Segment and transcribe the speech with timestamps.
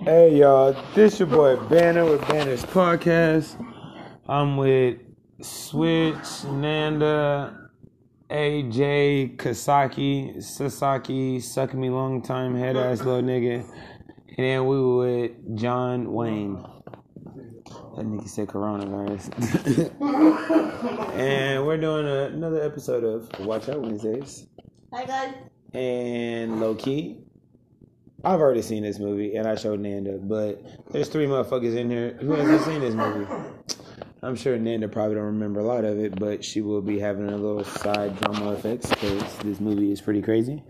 [0.00, 3.62] Hey y'all, this your boy Banner with Banner's Podcast.
[4.26, 5.00] I'm with
[5.42, 7.68] Switch, Nanda,
[8.30, 13.68] AJ, Kasaki, Sasaki, suck me long time, head ass little nigga.
[14.28, 16.54] And then we were with John Wayne.
[16.54, 19.28] That nigga said coronavirus.
[21.16, 24.46] and we're doing a, another episode of Watch Out Wednesdays.
[24.90, 25.34] Hi guys.
[25.74, 27.21] And low key,
[28.24, 32.16] I've already seen this movie and I showed Nanda, but there's three motherfuckers in here
[32.20, 33.26] who hasn't seen this movie.
[34.22, 37.28] I'm sure Nanda probably don't remember a lot of it, but she will be having
[37.28, 40.62] a little side drama effects because this movie is pretty crazy.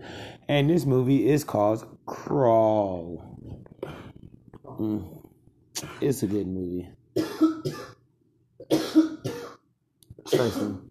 [0.47, 3.23] And this movie is called Crawl.
[4.65, 5.21] Mm.
[6.01, 6.89] It's a good movie.
[10.33, 10.87] Listen,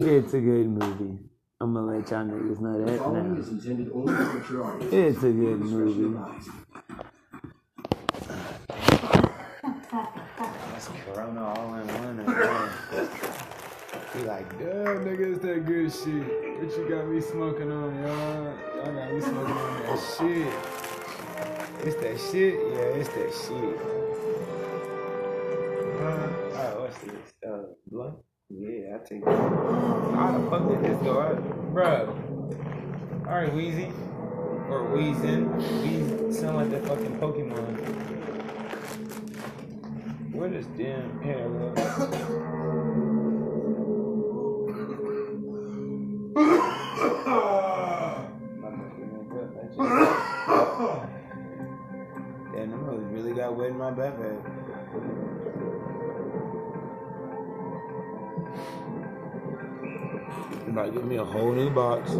[0.00, 1.20] it's a good movie.
[1.58, 3.40] I'm gonna let y'all niggas know that now.
[3.40, 4.92] is intended only for mature audience.
[4.92, 6.18] It's a good movie.
[9.90, 12.20] That's Corona all in one.
[12.20, 13.08] again.
[14.12, 16.60] He like, damn, nigga, it's that good shit.
[16.60, 18.44] What you got me smoking on, y'all?
[18.76, 20.52] Y'all got me smoking on that shit.
[21.86, 22.54] It's that shit?
[22.54, 24.15] Yeah, it's that shit.
[28.48, 29.28] Yeah, I take it.
[29.28, 31.42] How the fuck did this go out?
[31.74, 33.26] Bruh.
[33.26, 33.86] Alright, Wheezy.
[34.68, 35.52] Or Weezin.
[35.82, 37.76] Weez sound like that fucking Pokemon.
[40.32, 41.76] Where does damn hair look?
[60.76, 62.10] To give me a whole new box.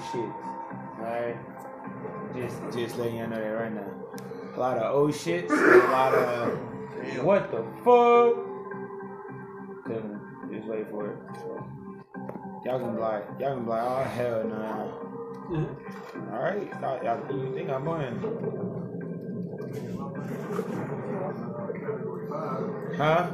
[0.00, 0.34] Old shits.
[0.98, 1.36] Alright?
[2.34, 3.86] Just just letting y'all know that right now.
[4.56, 6.58] A lot of old shits, a lot of
[7.24, 8.34] what the fuck?
[9.84, 10.20] Couldn't
[10.52, 11.18] just wait for it.
[12.64, 15.06] Y'all gonna be like, y'all gonna be like, oh hell no.
[16.32, 18.20] Alright, y'all, y'all, you think I'm going?
[22.96, 23.30] Huh?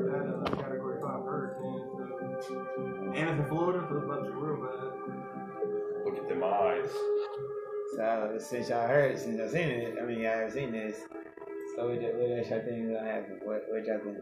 [7.96, 10.96] So since y'all heard, since y'all seen it, I mean y'all have seen this.
[11.76, 13.40] So what, y- what else y'all think is gonna happen?
[13.44, 14.18] What what y'all think?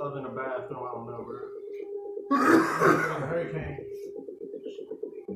[0.00, 1.38] I was in the bathroom, I don't know, bro.
[3.26, 3.78] hurricane.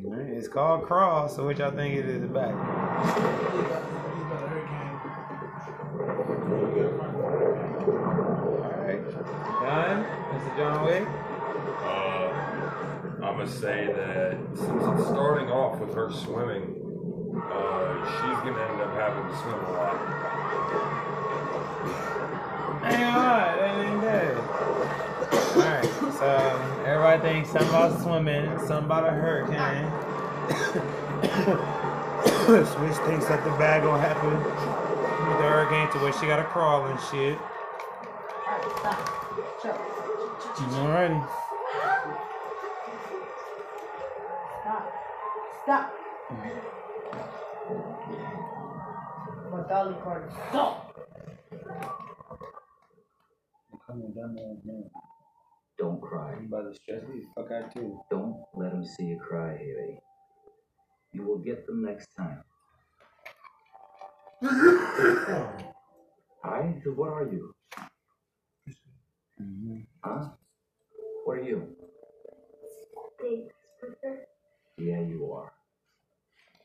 [0.04, 2.50] Alright, It's called Crawl, so what y'all think it is about?
[2.52, 2.58] He's
[3.60, 3.82] about,
[4.12, 4.96] he's about a hurricane.
[5.92, 7.74] You gotta find a hurricane.
[8.62, 9.02] Alright.
[9.62, 9.96] John?
[10.32, 10.50] Mr.
[10.56, 11.06] John Wick?
[11.82, 12.28] Uh,
[13.32, 16.76] I'm gonna say that since it's starting off with her swimming,
[17.50, 19.96] uh, she's gonna end up having to swim a lot.
[22.84, 24.36] Ain't alright, that ain't bad.
[25.56, 26.28] Alright, so
[26.84, 29.88] everybody thinks something about swimming, something about a hurricane.
[32.66, 36.84] Switch thinks that the bad gonna happen with the hurricane to where she gotta crawl
[36.84, 37.38] and shit.
[40.76, 41.41] Alrighty.
[45.72, 45.88] Stop.
[49.50, 50.30] My dolly card.
[50.50, 50.94] Stop.
[55.78, 56.34] Don't cry.
[56.38, 57.98] You about to stress me fuck out too.
[58.10, 59.98] Don't let him see you cry, Haley.
[61.14, 62.42] You will get them next time.
[66.44, 67.54] Hi, so what are you?
[69.40, 69.78] Mm-hmm.
[70.04, 70.28] Huh?
[71.24, 71.66] What are you?
[74.78, 75.51] Yeah, you are.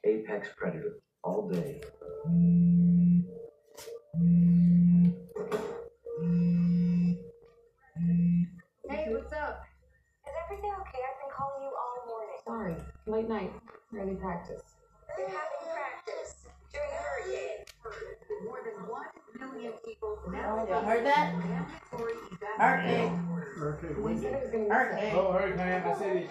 [0.07, 1.81] Apex predator, all day.
[8.89, 9.65] Hey, what's up?
[10.23, 11.03] Is everything okay?
[11.03, 12.39] I've been calling you all morning.
[12.45, 12.75] Sorry,
[13.05, 13.51] late night,
[13.93, 14.61] early practice.
[15.17, 17.65] Been practice during a hurricane.
[18.45, 18.87] More than
[19.39, 21.33] Y'all heard that?
[23.83, 25.13] it gonna be Hurricane.
[25.15, 26.29] Oh, hurricane the city.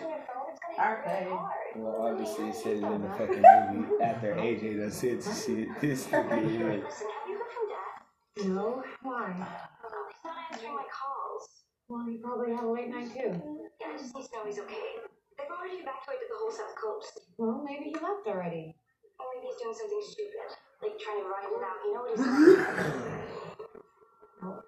[0.76, 1.28] Hard.
[1.76, 3.42] Well, obviously, it said it in the fucking
[3.72, 5.68] movie after AJ done said shit.
[5.80, 6.12] This is.
[6.12, 8.48] You from Dad?
[8.48, 9.32] No, why?
[9.32, 11.48] He's not answering my calls.
[11.88, 13.38] Well, he probably had a late night too.
[13.80, 14.98] Yeah, I just need to know he's okay.
[15.38, 17.20] They've already evacuated the whole south coast.
[17.38, 18.74] Well, maybe he left already.
[19.18, 21.78] Or maybe he's doing something stupid, like trying to ride it out.
[21.84, 23.26] You know what he's like?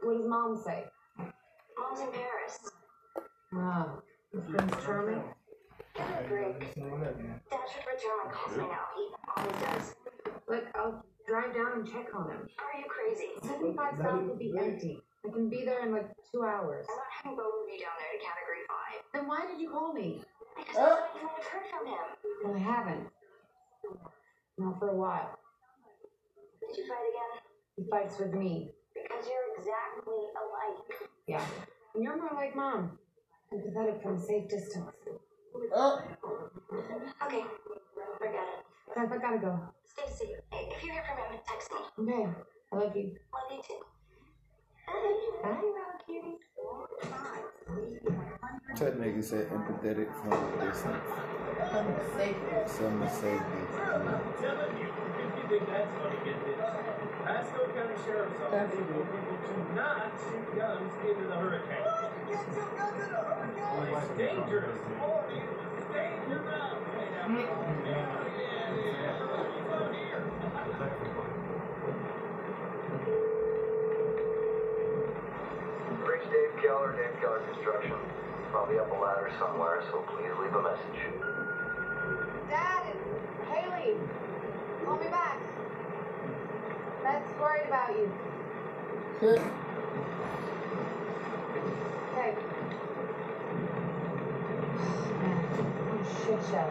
[0.03, 0.85] What does mom say?
[1.79, 2.59] Mom's in Paris.
[3.55, 4.01] Ah,
[4.33, 5.23] is Prince charming?
[5.95, 6.61] Give it a break.
[6.61, 8.87] Dad should return my calls by now.
[8.97, 9.05] He
[9.37, 9.95] always does.
[10.49, 12.49] Look, I'll drive down and check on him.
[12.59, 13.29] Are you crazy?
[13.43, 15.03] 75 South will be empty.
[15.27, 16.87] I can be there in like two hours.
[16.89, 19.03] I'm not having both of you down there to category 5.
[19.13, 20.23] Then why did you call me?
[20.57, 22.07] Because I thought you might have heard from him.
[22.45, 23.07] Well, I haven't.
[24.59, 25.38] Not for a while.
[26.69, 27.32] Did you fight again?
[27.76, 28.70] He fights with me.
[28.94, 31.11] Because you're exactly alike.
[31.26, 31.44] Yeah.
[31.94, 32.99] And you're more like mom.
[33.53, 34.93] Empathetic from a safe distance.
[37.25, 37.44] Okay,
[38.19, 38.65] forget it.
[38.94, 39.61] Beth, I gotta go.
[39.85, 42.12] Stacy, if you hear from him, text me.
[42.12, 42.29] Okay.
[42.73, 43.17] I love you.
[43.32, 43.81] Love you too.
[45.43, 46.38] Bye, little cutie.
[48.79, 51.05] That nigga said empathetic from a distance.
[52.67, 53.41] Some mistake.
[54.41, 56.61] telling you, if you think that's gonna get this,
[57.25, 61.89] Pasco County Sheriff's Office told people to not shoot guns into the hurricane.
[61.89, 62.05] Well,
[63.97, 64.77] it's dangerous.
[64.77, 66.45] It's dangerous.
[76.05, 77.97] Reach Dave Keller, Dave Keller Construction.
[78.50, 81.00] Probably up a ladder somewhere, so please leave a message.
[82.50, 83.97] Dad, it's Haley.
[84.88, 85.38] Call me back.
[87.02, 88.11] Beth's worried about you.
[89.23, 89.37] Okay.
[95.20, 95.44] Man,
[95.85, 96.69] what a shit show.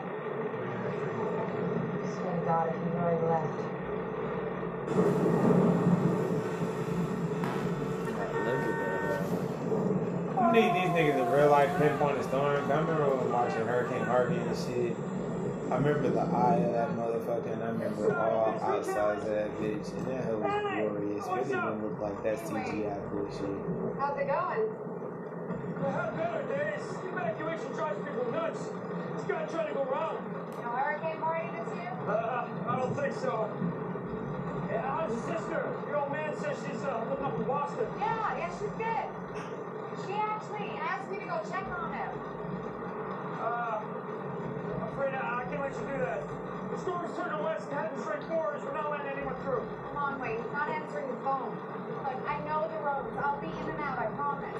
[2.15, 3.53] Swear to God, if you already left.
[10.41, 12.47] You need these niggas in real life pinpoint a storm.
[12.47, 14.95] I remember when we were watching Hurricane Harvey and shit.
[15.67, 19.91] I remember the eye of that motherfucker, and I remember all outsides of that bitch,
[19.91, 21.27] and that hell was glorious.
[21.27, 23.51] It didn't even look like that CGI bullshit.
[23.99, 24.63] How's it going?
[25.83, 26.87] Well, how better days?
[27.11, 28.63] Evacuation drives people nuts.
[29.19, 30.15] It's gotta try to go wrong.
[30.63, 31.91] No hurricane party this year?
[32.07, 33.51] Uh, I don't think so.
[34.71, 35.67] Yeah, how's your sister?
[35.91, 37.87] Your old man says she's uh, living up in Boston.
[37.99, 39.07] Yeah, yeah, she's good.
[40.07, 42.11] She actually asked me to go check on him.
[43.35, 43.83] Uh,
[44.97, 46.21] I, can't let you do that.
[46.71, 48.63] The storm's turning west and heading straight for us.
[48.65, 49.61] We're not letting anyone through.
[49.61, 50.41] Come on, wait.
[50.41, 51.53] He's not answering the phone.
[52.01, 53.13] Look, I know the roads.
[53.21, 54.57] I'll be in and out, I promise.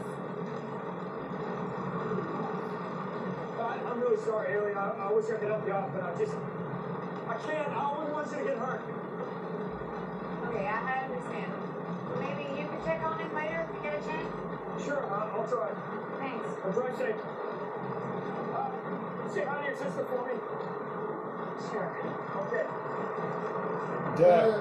[3.97, 4.73] I'm really sorry, Haley.
[4.73, 6.35] I, I wish I could help you out, but I just,
[7.27, 7.73] I can't.
[7.73, 8.81] I wouldn't want you to get hurt.
[10.45, 11.51] Okay, I, I understand.
[12.21, 14.29] Maybe you can check on him later if you get a chance?
[14.85, 15.73] Sure, I'll try.
[16.21, 16.45] Thanks.
[16.63, 17.15] I'll drive safe.
[19.33, 19.43] Sure.
[22.47, 22.63] Okay.
[24.15, 24.23] Duh.
[24.23, 24.59] Uh,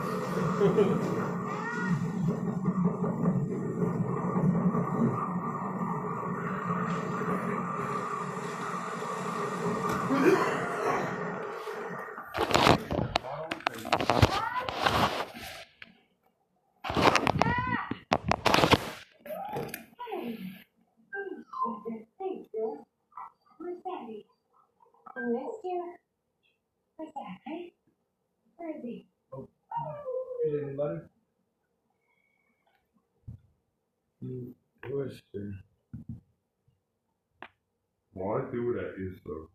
[38.14, 39.48] Well, I do that is so.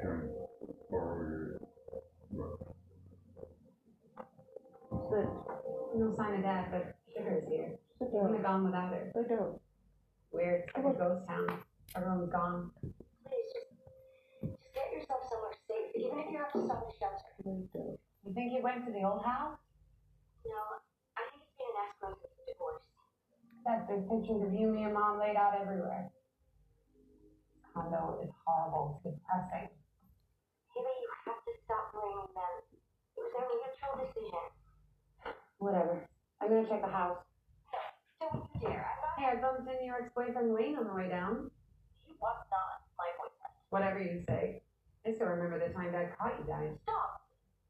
[0.00, 0.30] Can
[0.90, 1.60] borrow your
[5.18, 5.26] Sit.
[5.98, 7.74] No sign of dad, but Sugar's here.
[7.98, 8.38] Sit Wouldn't down.
[8.38, 9.10] have gone without her.
[9.10, 9.58] Sit down.
[10.30, 10.70] Weird.
[10.70, 11.58] It's like a ghost town.
[11.98, 12.70] Everyone's gone.
[13.26, 13.66] Please just,
[14.46, 17.30] just get yourself somewhere safe, even if you have to stop in a shelter.
[17.34, 17.98] Sit down.
[17.98, 19.58] You think he went to the old house?
[20.46, 20.54] No,
[21.18, 22.86] I think it's been an escrow since the divorce.
[23.66, 26.14] That there's pictures of you, me, and mom laid out everywhere.
[27.74, 29.02] Condo is horrible.
[29.02, 29.66] It's depressing.
[30.78, 32.54] Maybe you have to stop blaming them.
[32.70, 34.46] It was their mutual decision.
[35.58, 36.00] Whatever.
[36.40, 37.18] I'm gonna check the house.
[38.20, 38.86] Don't you dare.
[38.86, 39.18] I'm not.
[39.18, 41.50] Hey, I bumped into your ex-boyfriend Wayne on the way down.
[42.06, 43.54] He was not my boyfriend.
[43.70, 44.62] Whatever you say.
[45.06, 46.70] I still remember the time Dad caught you guys.
[46.82, 47.22] Stop.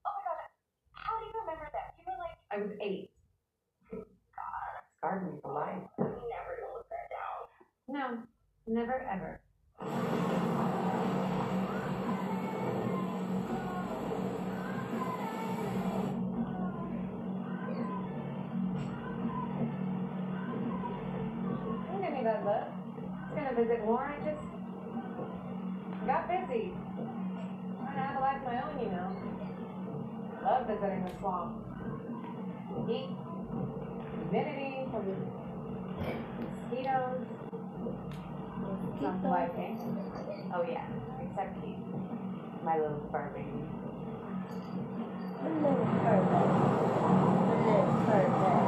[0.04, 0.36] Oh my god.
[0.92, 1.94] How do you remember that?
[1.96, 3.10] You were like, I was eight.
[3.90, 5.88] God, scarred me for life.
[5.98, 7.48] I'm never gonna live that down.
[7.88, 8.04] No,
[8.66, 9.40] never ever.
[22.48, 22.64] Look.
[22.64, 24.04] I was gonna visit more.
[24.08, 24.40] I just
[26.06, 26.72] got busy.
[27.84, 29.08] Trying to have a life of my own, you know.
[30.44, 31.60] Love visiting the swamp.
[32.72, 33.10] The heat,
[34.16, 35.16] humidity from the
[36.40, 37.20] mosquitoes.
[39.02, 39.76] Not liking.
[39.76, 40.54] Eh?
[40.54, 40.86] Oh yeah,
[41.20, 41.76] except Keith,
[42.64, 43.62] my little fur baby.
[45.44, 46.48] Little further.
[47.44, 48.58] A little further.
[48.58, 48.67] Thank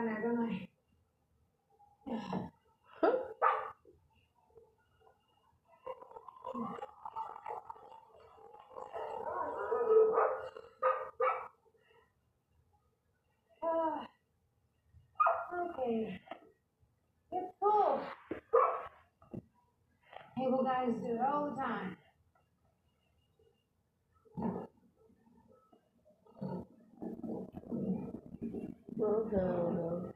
[0.00, 0.68] Go I?
[15.52, 16.20] Okay.
[17.32, 18.00] It's cool.
[20.38, 21.96] Cable guys do it all the time.
[29.02, 30.12] Okay.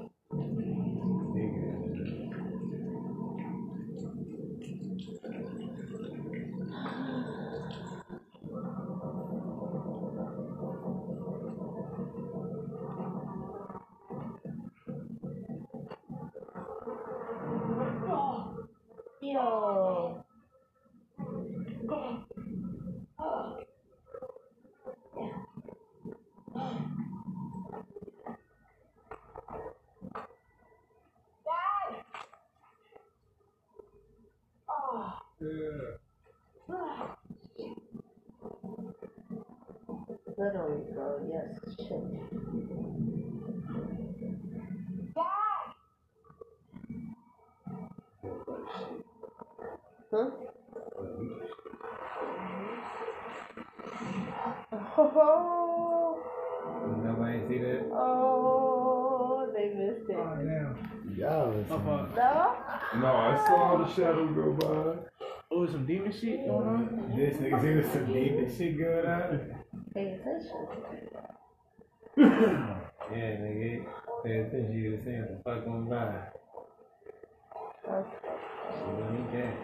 [19.22, 20.24] Yo.
[31.44, 32.02] Dad!
[35.50, 37.16] Oh.
[40.38, 41.28] Literally, bro.
[41.28, 41.58] Yes.
[41.76, 42.02] Shit.
[45.14, 45.50] Dad!
[50.12, 50.30] Huh?
[54.98, 56.22] Oh,
[57.04, 57.90] Nobody see that?
[57.92, 60.16] oh, they missed it.
[60.16, 61.16] Oh, damn.
[61.16, 62.56] Y'all was No?
[63.00, 65.19] No, I saw the shadow go by.
[66.00, 67.12] Demon shit going on?
[67.14, 69.54] This nigga see what some deep shit going on?
[69.94, 70.66] Pay attention.
[73.12, 73.84] Yeah, nigga.
[74.22, 76.28] Pay attention, you was saying the fuck on by.
[77.90, 78.08] Okay.
[78.72, 79.54] She don't need that.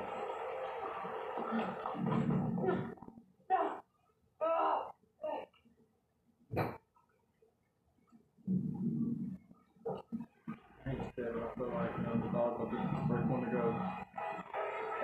[10.85, 13.27] I ain't scared, but I feel like, you know, the dog will be the first
[13.29, 13.77] one to go.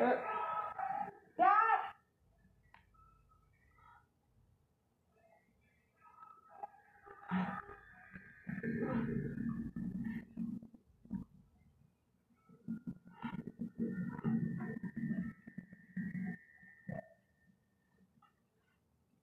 [0.02, 0.14] Uh,
[1.36, 1.48] Dad!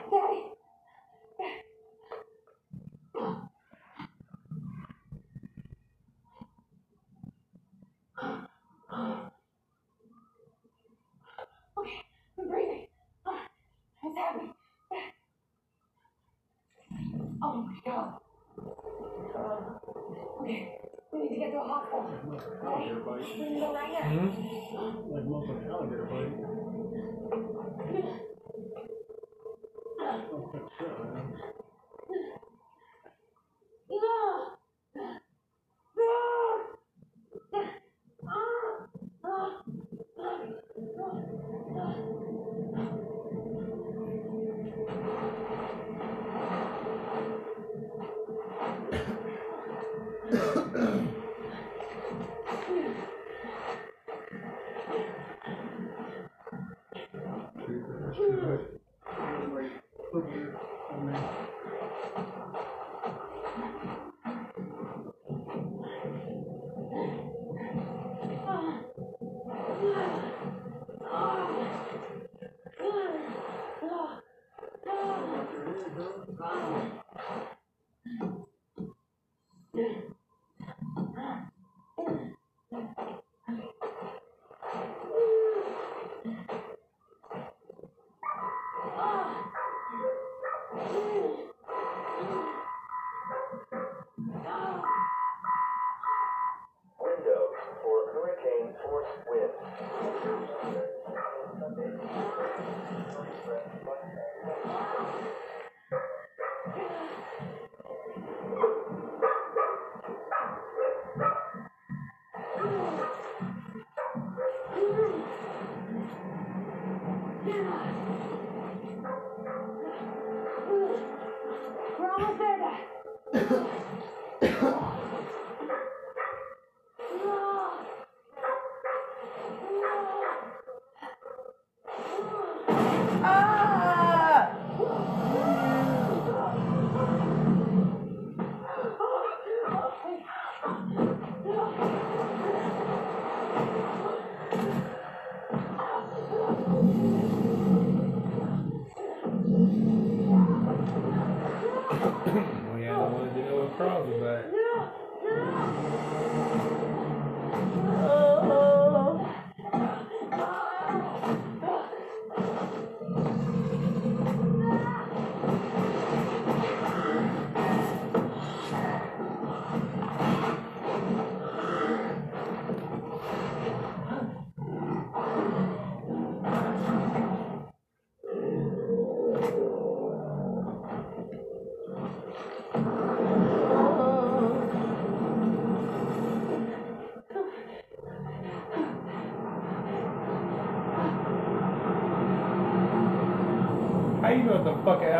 [0.09, 0.41] Daddy!
[11.77, 12.01] Okay,
[12.39, 12.87] I'm breathing.
[14.01, 14.53] What's happening?
[17.87, 18.09] Okay,
[21.13, 22.09] we need to get to a hospital.
[22.81, 22.97] Okay?
[23.37, 23.91] We can go right
[27.91, 28.24] buddy.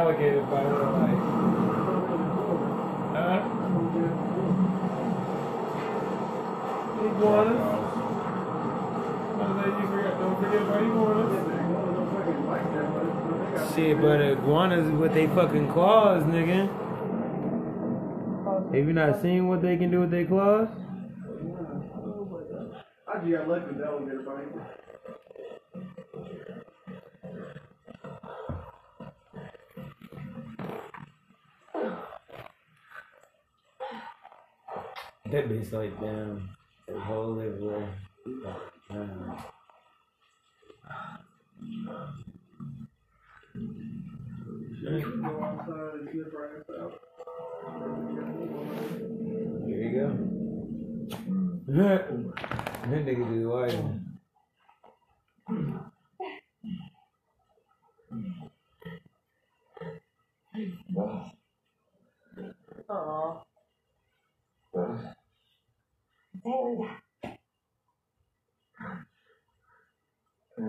[0.06, 1.20] The fucking alligator bite look like?
[3.16, 3.40] Huh?
[7.06, 7.62] Iguanas?
[9.38, 11.34] Oh, then you forgot, don't forget about iguanas.
[13.76, 16.70] Shit, but iguanas with they fucking claws, nigga.
[18.74, 20.68] Have you not seen what they can do with their claws?
[23.08, 24.46] I just got lucky with that one, everybody.
[35.32, 36.50] That bitch like damn,
[36.88, 37.34] that whole
[46.80, 47.02] out.
[49.68, 50.08] Here you go.
[52.92, 53.74] that nigga just like.
[62.90, 63.42] Aw.
[70.58, 70.68] Leave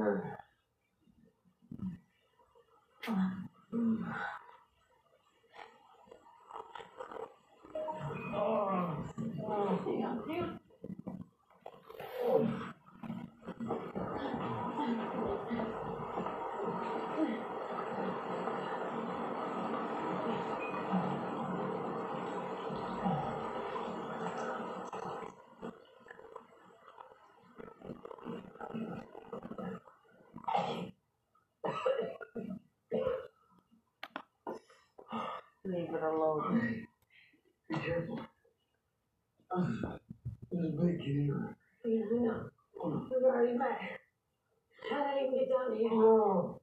[35.94, 36.87] it alone.
[37.68, 38.20] Be careful.
[41.07, 41.55] Here.
[41.85, 42.51] Yeah, I know.
[42.83, 43.79] We've already met.
[44.90, 45.92] How did even get down here?
[45.92, 46.61] Oh.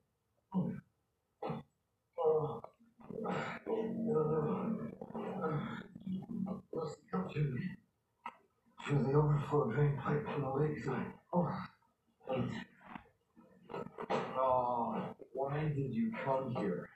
[2.19, 2.61] Oh.
[3.21, 3.31] No,
[4.05, 4.19] no.
[6.75, 7.61] Must come to me.
[8.85, 11.13] Through the overflow drain pipe from the lakeside.
[11.31, 11.49] Oh.
[14.11, 16.89] Oh, why did you come here?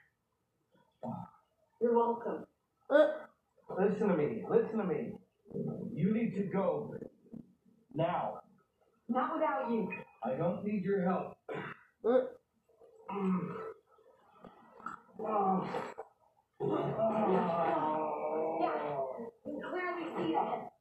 [1.80, 2.44] You're welcome.
[2.90, 4.44] Listen to me.
[4.50, 5.14] Listen to me.
[5.94, 6.94] You need to go.
[7.94, 8.42] Now.
[9.08, 9.90] Not without you.
[10.22, 11.38] I don't need your help.
[11.48, 11.62] Yeah.
[16.60, 16.68] You
[19.44, 20.72] can clearly see that.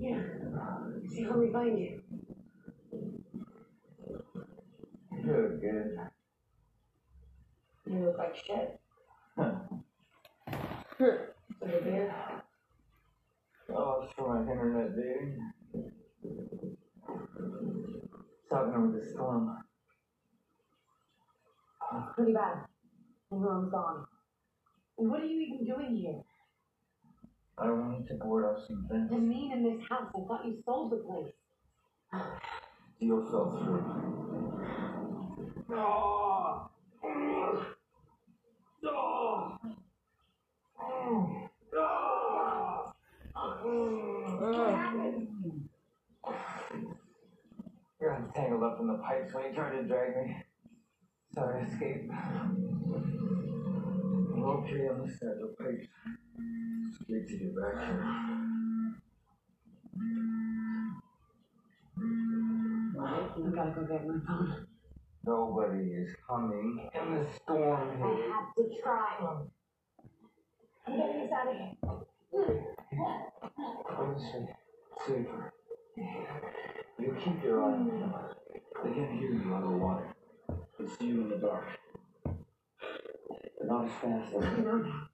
[0.00, 0.22] Yeah.
[1.10, 2.00] See how we find you.
[5.24, 5.98] Good, good.
[7.86, 8.80] You look like shit.
[9.36, 9.54] Huh.
[10.98, 11.04] So
[11.62, 12.14] you beer?
[13.74, 15.38] Oh, it's for my internet dating.
[18.50, 19.42] Talking over the storm.
[22.14, 22.56] Pretty bad.
[23.32, 24.06] Everyone's gone.
[24.98, 26.22] And what are you even doing here?
[27.56, 29.08] I wanted to board up some things.
[29.08, 30.10] The mean in this house.
[30.14, 31.32] I thought you sold the place.
[33.00, 33.84] Deal fell through.
[35.70, 36.70] Oh!
[37.04, 37.66] Oh!
[38.84, 39.58] Oh!
[44.40, 45.28] What happened?
[48.00, 50.36] Got tangled up in the pipes when he tried to drag me.
[51.34, 52.10] So I escaped.
[54.34, 55.86] I'm okay on this side of the pipes.
[57.02, 58.04] Scared to get back here.
[63.00, 64.66] I gotta go get my phone.
[65.24, 68.02] Nobody is coming in the storm.
[68.02, 69.06] I have to try.
[70.86, 71.74] I'm getting us out of here.
[73.98, 74.46] Honestly,
[75.06, 75.52] safer.
[76.98, 78.14] You keep your eye on them.
[78.84, 80.14] They can hear you underwater.
[80.78, 81.66] They see you in the dark.
[83.68, 85.08] Not as fast as I know that.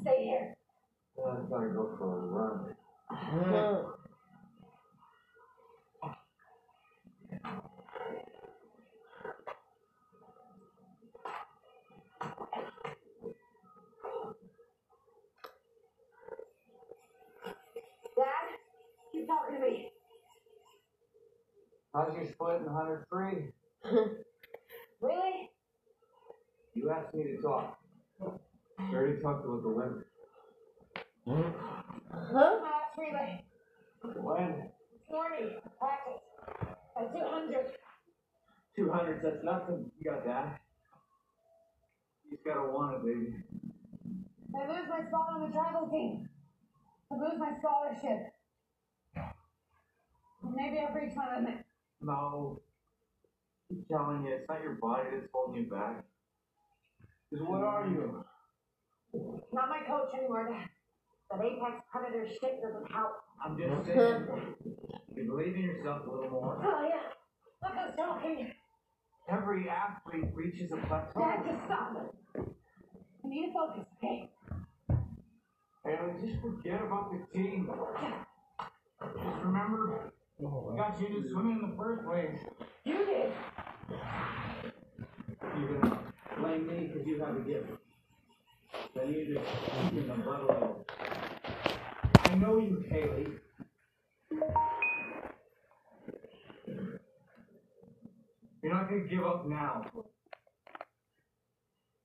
[0.00, 0.56] Stay here.
[1.14, 2.74] Well, I gotta go for a run.
[18.16, 18.24] Dad,
[19.12, 19.92] keep talking to me.
[21.94, 23.52] How's your split in 103?
[25.00, 25.50] Really?
[26.76, 27.78] You asked me to talk.
[28.78, 30.06] I already talked about the limit.
[31.26, 32.58] Huh?
[32.62, 33.42] Last relay.
[34.02, 34.68] When?
[34.92, 35.56] This morning.
[35.78, 36.20] Practice.
[37.00, 37.66] At 200.
[38.76, 39.90] 200, that's nothing.
[39.98, 40.60] You got that.
[42.26, 43.32] You just gotta want it, baby.
[44.54, 46.28] I lose my spot on the travel team.
[47.10, 48.34] I lose my scholarship.
[50.54, 51.64] Maybe I've reached my limit.
[52.02, 52.60] No.
[53.70, 56.04] I'm telling you, it's not your body that's holding you back.
[57.30, 58.24] Because what are you?
[59.52, 60.68] Not my coach anymore, Dad.
[61.30, 63.12] That apex predator shit doesn't help.
[63.44, 64.26] I'm just saying.
[65.14, 66.62] you believe in yourself a little more.
[66.64, 67.10] Oh, yeah.
[67.62, 68.52] Look who's talking.
[69.28, 71.18] Every athlete reaches a plateau.
[71.18, 72.44] Dad, just stop it.
[73.24, 74.30] I need to focus, okay?
[75.84, 77.68] Haley, just forget about the team.
[79.00, 80.12] Just remember,
[80.44, 82.38] oh, we got you to swimming in the first place.
[82.84, 83.32] You did.
[85.58, 86.00] You're gonna
[86.36, 87.70] blame me because you have a gift.
[88.94, 90.86] Then you just keep in the blood level.
[92.24, 93.26] I know you, Haley.
[98.62, 99.82] You're not gonna give up now.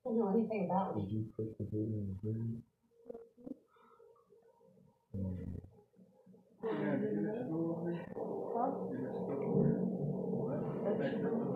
[0.06, 1.04] I don't know anything about me.
[1.04, 2.62] Did you put the video in the video?
[11.04, 11.51] All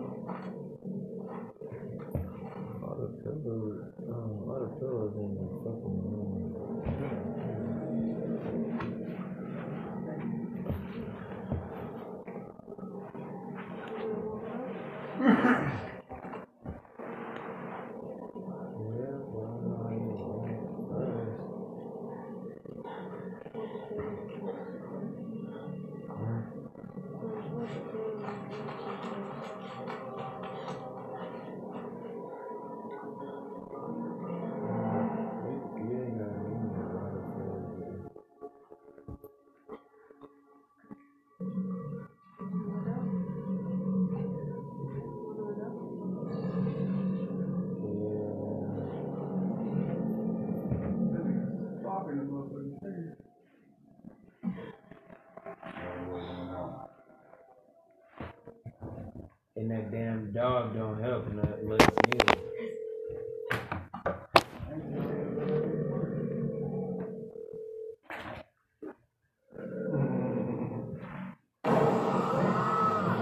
[3.46, 5.36] pillows, um, all the pillows in
[60.36, 61.66] dog don't help nothing.
[61.66, 62.36] Look neither.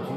[0.05, 0.11] She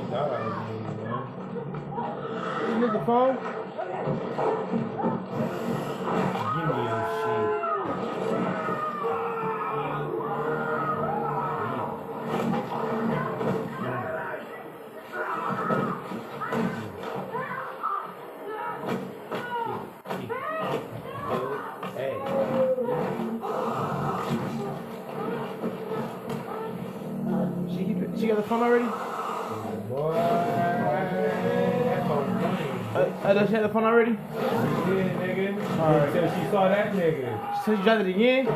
[33.48, 34.12] she have the phone already?
[34.12, 35.78] She did, nigga.
[35.78, 36.08] Alright.
[36.08, 37.64] Until she saw that nigga.
[37.64, 38.46] So you tried it again?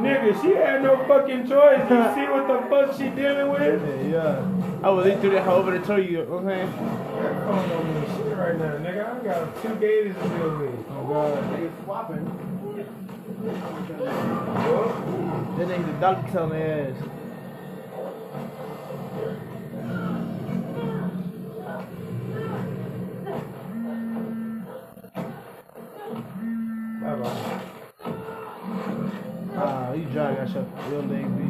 [0.00, 1.78] Nigga, she had no fucking choice.
[1.90, 4.10] You see what the fuck she dealing with?
[4.10, 4.44] Yeah.
[4.82, 6.70] I was in through that hoe over to tell you, you know what I'm saying?
[7.22, 9.20] That phone don't mean shit right now, nigga.
[9.20, 10.86] I got two gators to deal with.
[10.90, 11.44] Oh god.
[11.52, 12.24] Niggas swapping.
[15.58, 16.96] That nigga the doctor telling ass.
[30.92, 31.41] Got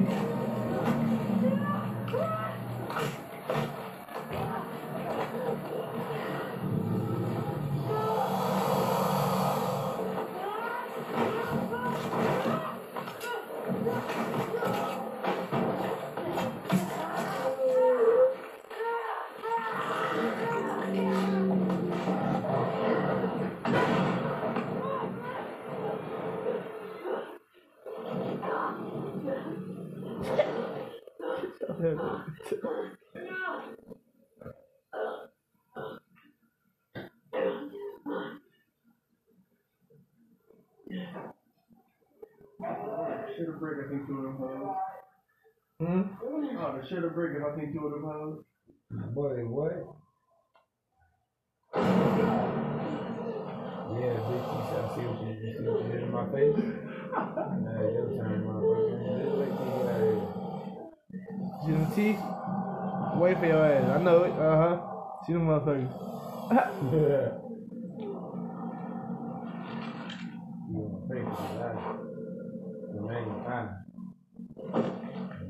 [43.42, 44.76] Shit a brick, I think two of them hoes.
[45.80, 46.02] Hmm?
[46.24, 48.44] Oh, the shit a brick, if I think two of them hoes.
[49.12, 49.72] Boy, what?
[53.98, 56.24] Yeah, bitch, you said, I see what you, you see what you did in my
[56.30, 56.54] face?
[56.54, 58.94] Nah, your turn, motherfucker.
[59.24, 60.22] Just wait till you get out of here.
[61.64, 62.22] See them teeth?
[63.18, 63.90] Wait for your ass.
[63.90, 64.32] I know it.
[64.38, 64.76] Uh huh.
[65.26, 65.90] See them motherfuckers.
[66.92, 67.38] Yeah.
[70.72, 72.01] You want to pay for that?
[73.02, 73.68] The man, ah.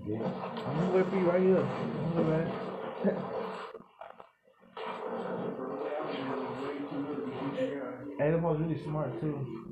[0.07, 0.67] Bitch.
[0.67, 1.57] I'm gonna wait for you right here.
[1.57, 2.47] Don't worry about
[3.07, 3.17] it.
[8.19, 9.69] Hey, them hoes really smart too.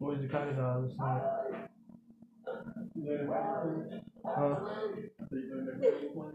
[0.00, 1.22] Boys the kind of smart.
[4.26, 4.56] Huh?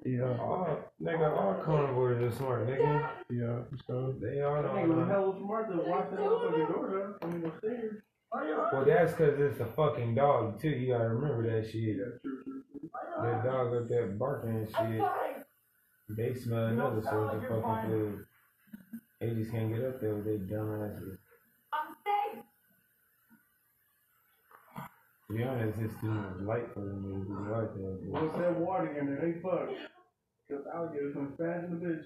[0.05, 0.37] Yeah.
[0.39, 3.09] All, nigga, all carnivores are smart, nigga.
[3.29, 4.13] Yeah, for sure.
[4.19, 5.05] They all That nigga was know.
[5.05, 7.27] hella smart to watch that motherfucking door though.
[7.27, 8.01] I mean, upstairs.
[8.31, 10.69] Well, that's because it's a fucking dog, too.
[10.69, 11.97] You gotta remember that shit.
[13.23, 15.01] That dog up there barking and shit.
[16.09, 18.25] They smell another source of fucking food.
[19.19, 21.17] They just can't get up there with their dumb asses.
[25.27, 27.99] To be honest, it's too much light for them to be like that.
[28.03, 29.73] Once that water in there, they fucked.
[30.49, 32.05] Cause alligators come fast in the bitch.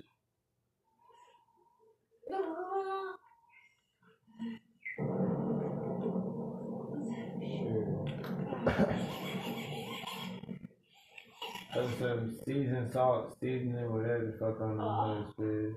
[11.73, 15.05] Put some seasoned salt, seasoning, whatever the fuck on the ah.
[15.05, 15.75] hoes, please.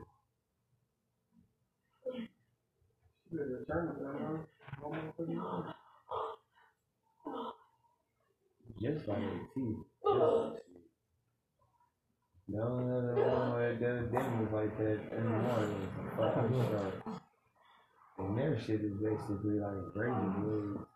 [3.33, 4.87] You better turn it down, huh?
[4.87, 5.75] One motherfucking hour.
[8.81, 9.83] Just like the teeth.
[12.49, 16.95] The only other one where that does damage like that anymore is a fucking shark.
[18.19, 20.87] And their shit is basically like razor blades.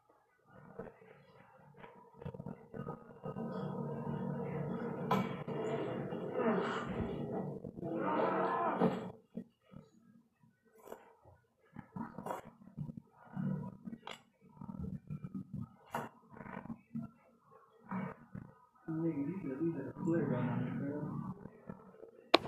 [18.91, 21.01] Nigga, these are, these are clear down there, man.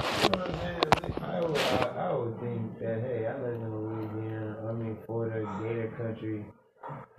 [0.03, 0.81] You know what I'm saying?
[1.23, 1.61] I would, I,
[1.97, 6.45] I would think that, hey, I live in Louisiana, I mean, Florida, Gator Country.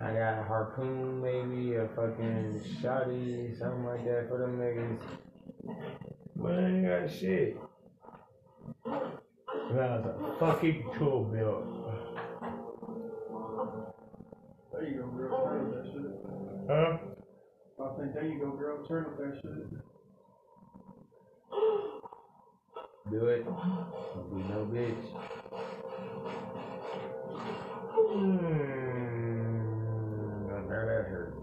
[0.00, 4.98] I got a harpoon, maybe, a fucking shotty, something like that for them niggas.
[6.36, 7.56] But I ain't got shit.
[8.84, 11.64] That's a fucking tool belt.
[14.72, 15.30] There you go, girl.
[15.44, 16.10] Turn up that shit.
[16.68, 16.92] Huh?
[17.82, 18.86] I think there you go, girl.
[18.86, 19.66] Turn up that shit.
[23.10, 23.44] Do it.
[23.44, 25.04] Don't be no bitch.
[28.14, 28.63] Hmm.
[30.86, 31.33] Now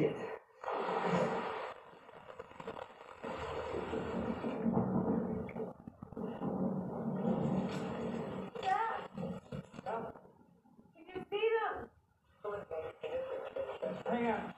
[0.00, 0.16] shit.
[8.62, 8.70] Did
[9.86, 10.12] oh.
[10.96, 11.88] you see them?
[14.10, 14.54] Hang on.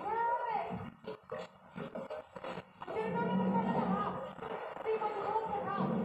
[0.00, 0.64] Where are they?
[2.94, 4.24] They're not in the front of the house.
[4.84, 5.96] See if I can close the house.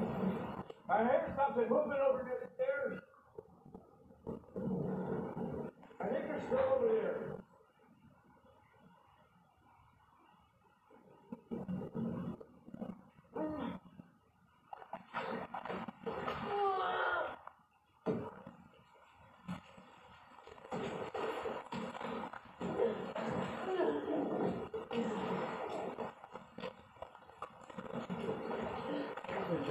[0.89, 2.99] I heard something moving over near the stairs.
[6.01, 7.21] I think they're still over there.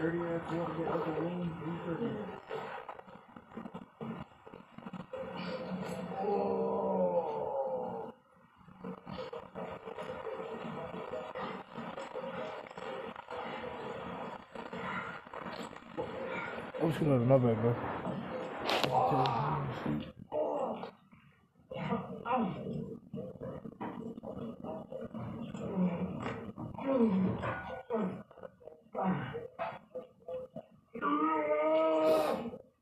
[0.00, 1.50] Dirty ass water get the wing.
[16.80, 17.89] I'm just gonna my bad, bro.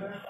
[0.00, 0.23] Yeah.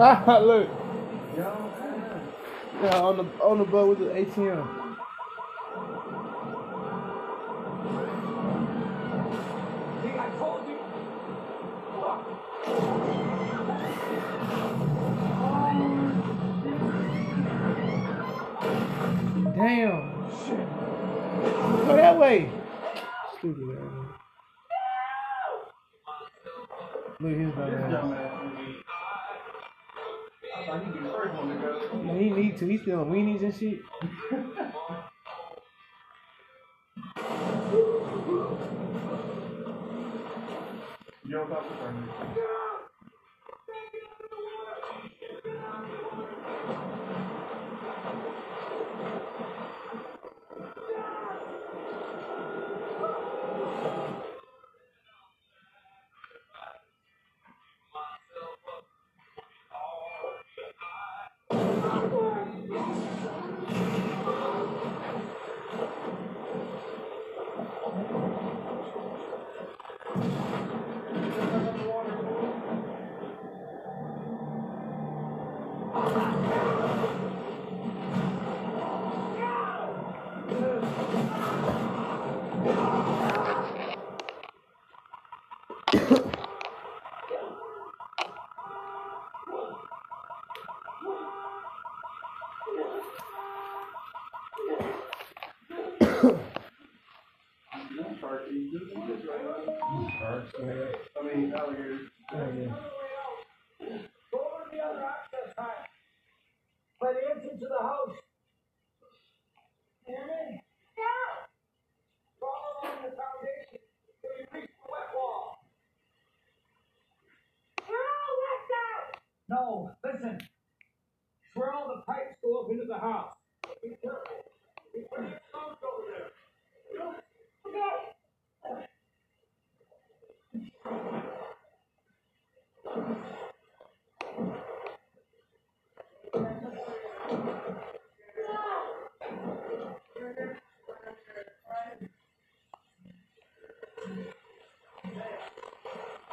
[0.00, 0.66] look.
[1.36, 4.96] Yeah, on the on the boat with the ATM.
[10.18, 10.78] I told you.
[19.54, 20.00] Damn.
[21.86, 22.50] Go that way.
[23.36, 24.00] Stupid ass.
[27.20, 28.29] Look at his
[31.20, 32.66] first to he need to.
[32.66, 33.80] He's still weenies and shit.
[41.24, 42.59] You don't to.
[100.40, 101.09] Right.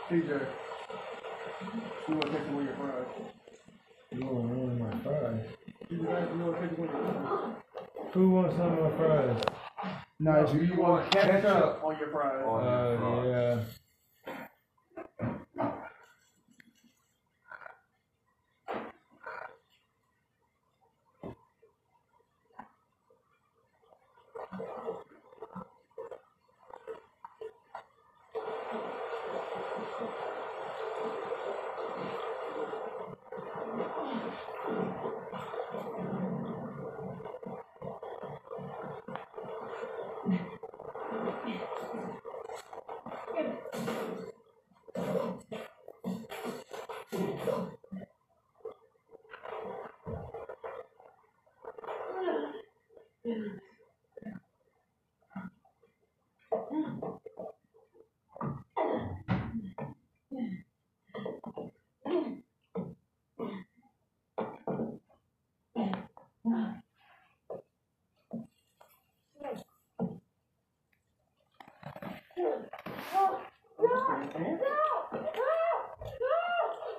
[0.10, 0.20] You
[2.08, 3.08] want to take away your fries?
[4.12, 5.42] You want to ruin my fries?
[5.90, 7.56] You want to take away your fries?
[8.14, 9.38] Who wants some of my fries?
[10.20, 12.46] No, do you want ketchup on your fries?
[12.48, 13.64] Oh, uh, yeah.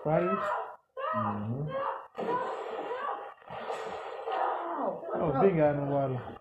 [0.05, 0.41] Vários.
[1.15, 1.88] Uhum.
[5.41, 6.38] Big animal.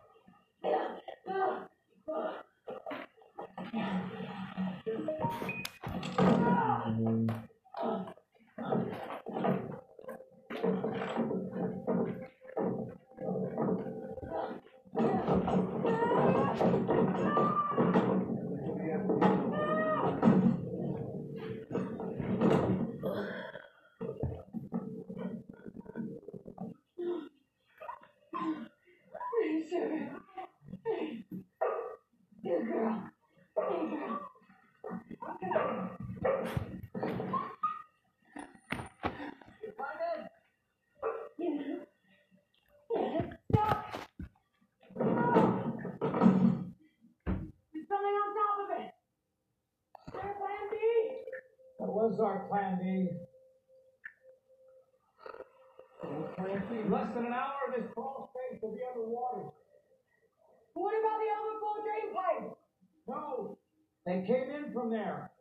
[64.88, 65.32] from there.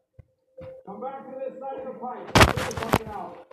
[0.86, 2.38] Come back to this side of the pipe.
[2.38, 3.45] Figure something out.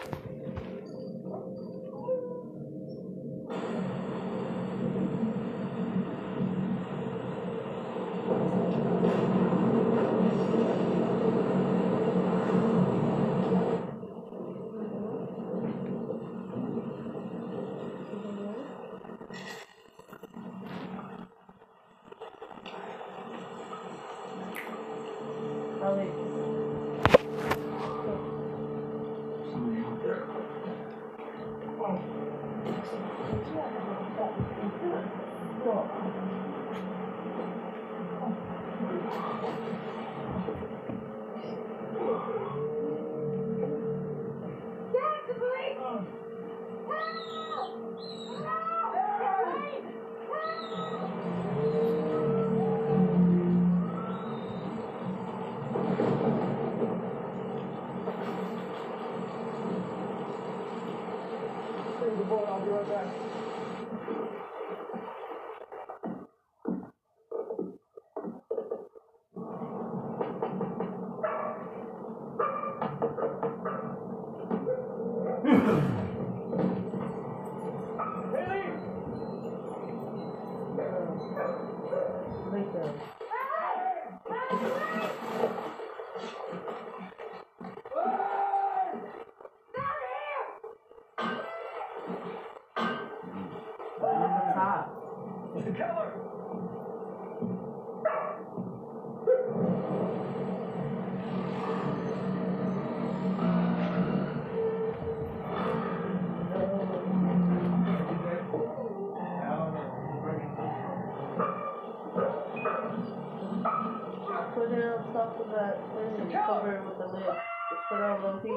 [118.13, 118.51] On low heat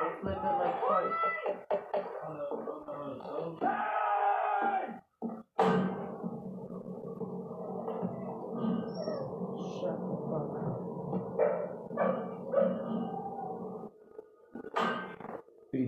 [0.00, 1.14] and flip it like twice.
[9.80, 10.80] Shut the fuck up.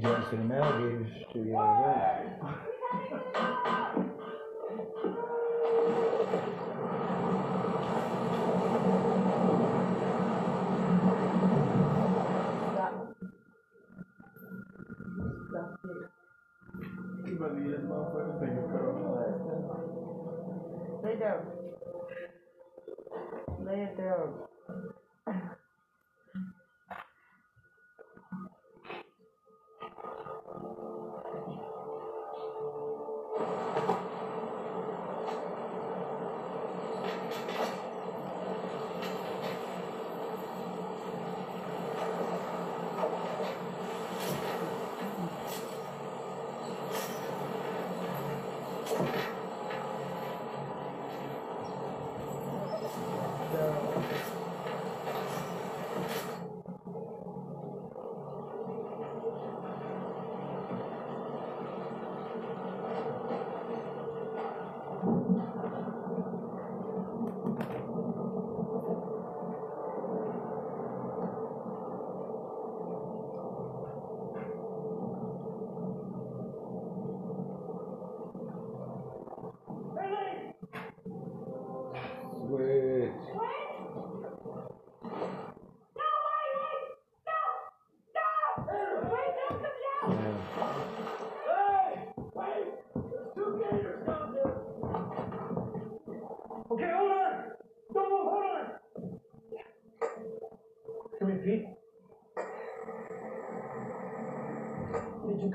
[0.02, 1.12] Jumps to the alligators.
[1.32, 2.15] To the other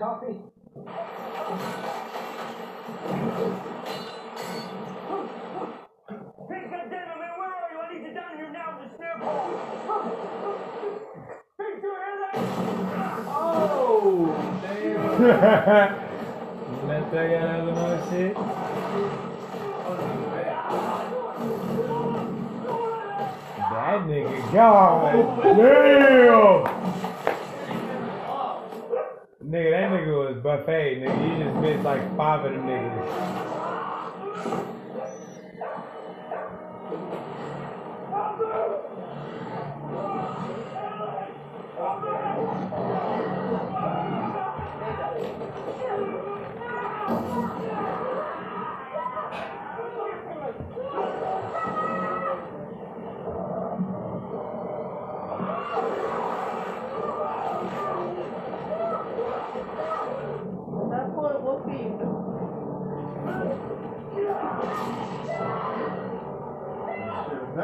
[0.02, 0.34] coffee?
[6.50, 7.78] Pete, goddamn, man, where are you?
[7.78, 9.54] I need you down here now with the snare pole.
[11.60, 12.34] Pete, you hear that?
[13.28, 14.26] Oh,
[14.64, 15.22] damn.
[16.88, 18.34] Let that guy have another shit.
[23.72, 26.82] That nigga God damn.
[29.52, 30.38] Nigga, that nigga was
[31.20, 33.51] You just missed like five of them niggas.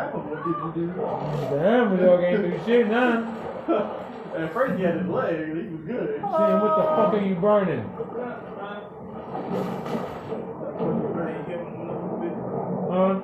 [0.07, 1.59] That one, what did you do?
[1.59, 3.27] Damn, we dog ain't do shit now.
[4.37, 6.07] At first he had his leg, he was good.
[6.07, 7.83] Saying, what the fuck are you burning?
[12.87, 13.19] Huh?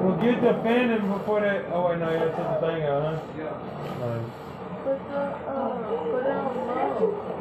[0.00, 1.66] Well, get the fan in before that.
[1.72, 3.20] Oh, wait, no, you gotta take the thing out, huh?
[3.38, 4.02] Yeah.
[4.02, 4.26] Alright.
[4.82, 5.76] Put the, uh,
[6.10, 7.39] put it on low.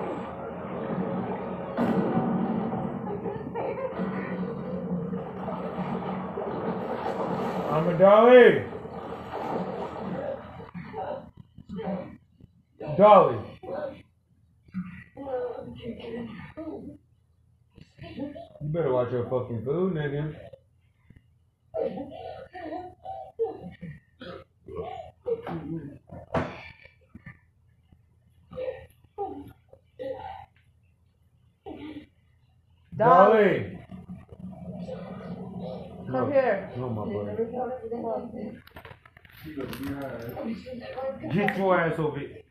[7.80, 8.66] I'm a dolly.
[12.98, 13.38] Dolly.
[18.62, 20.36] You better watch your fucking food, nigga.
[32.98, 33.79] Dolly.
[36.12, 36.72] Come oh, here.
[36.78, 37.36] Oh my boy.
[41.32, 42.42] Get your ass over here.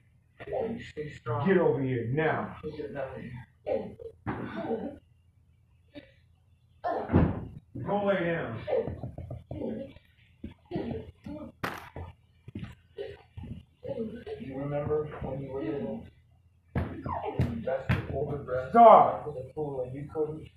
[0.47, 2.57] Get over here now.
[7.85, 8.59] Go lay down.
[14.39, 16.07] You remember when you were little?
[16.75, 18.71] That's the older breath.
[18.71, 19.25] Stop.
[19.25, 20.49] The pool and you couldn't.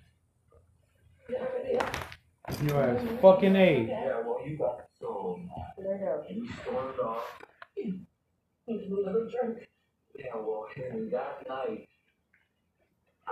[2.64, 3.86] Your ass fucking A.
[3.88, 6.24] Yeah, well, you got so mad.
[6.28, 7.38] You stormed off.
[8.66, 11.88] Yeah, well, Henry, that night,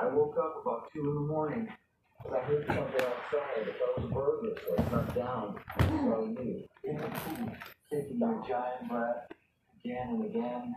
[0.00, 1.68] I woke up about two in the morning.
[2.32, 3.66] I heard something outside.
[3.66, 5.58] I was a burglar, so I snuck down.
[5.78, 6.64] So you.
[7.90, 9.26] Taking your giant breath
[9.84, 10.74] again and again.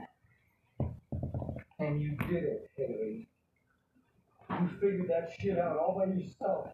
[1.80, 3.28] And you did it, Haley.
[4.50, 6.74] You figured that shit out all by yourself.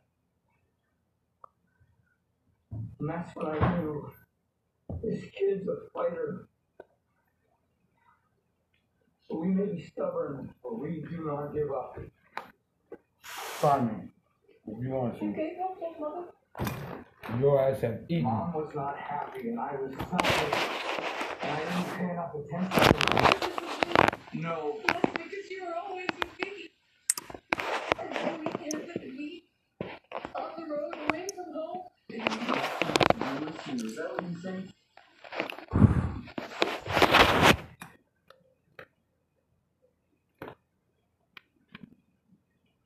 [3.00, 4.12] And that's when I knew
[5.02, 6.50] this kid's a fighter.
[9.30, 11.98] So we may be stubborn, but we do not give up.
[13.60, 14.10] Try me.
[14.68, 15.26] If you want to.
[15.30, 16.34] Okay, go, go, mother.
[17.40, 18.24] Your ass have eaten.
[18.24, 20.56] Mom was not happy, and I was selfish,
[21.42, 22.82] and I didn't pay enough attention.
[24.34, 24.80] No.
[24.88, 26.72] That's because you were always with me.
[28.00, 29.44] And then we ended up we
[30.36, 31.90] on the road away from home.
[33.68, 34.70] Is that what you think?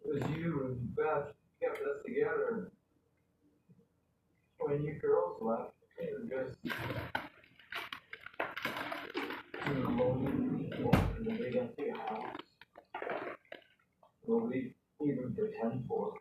[0.04, 2.72] It was you and Beth kept us together.
[4.60, 6.58] When you girls left, it was just
[9.66, 10.32] two lonely
[10.70, 12.26] people in a big empty house.
[14.28, 16.14] Nobody even pretend for.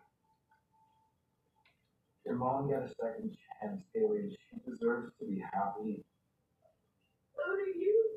[2.33, 4.31] Your mom got a second chance, Haley.
[4.49, 6.03] She deserves to be happy.
[7.37, 8.09] So do you.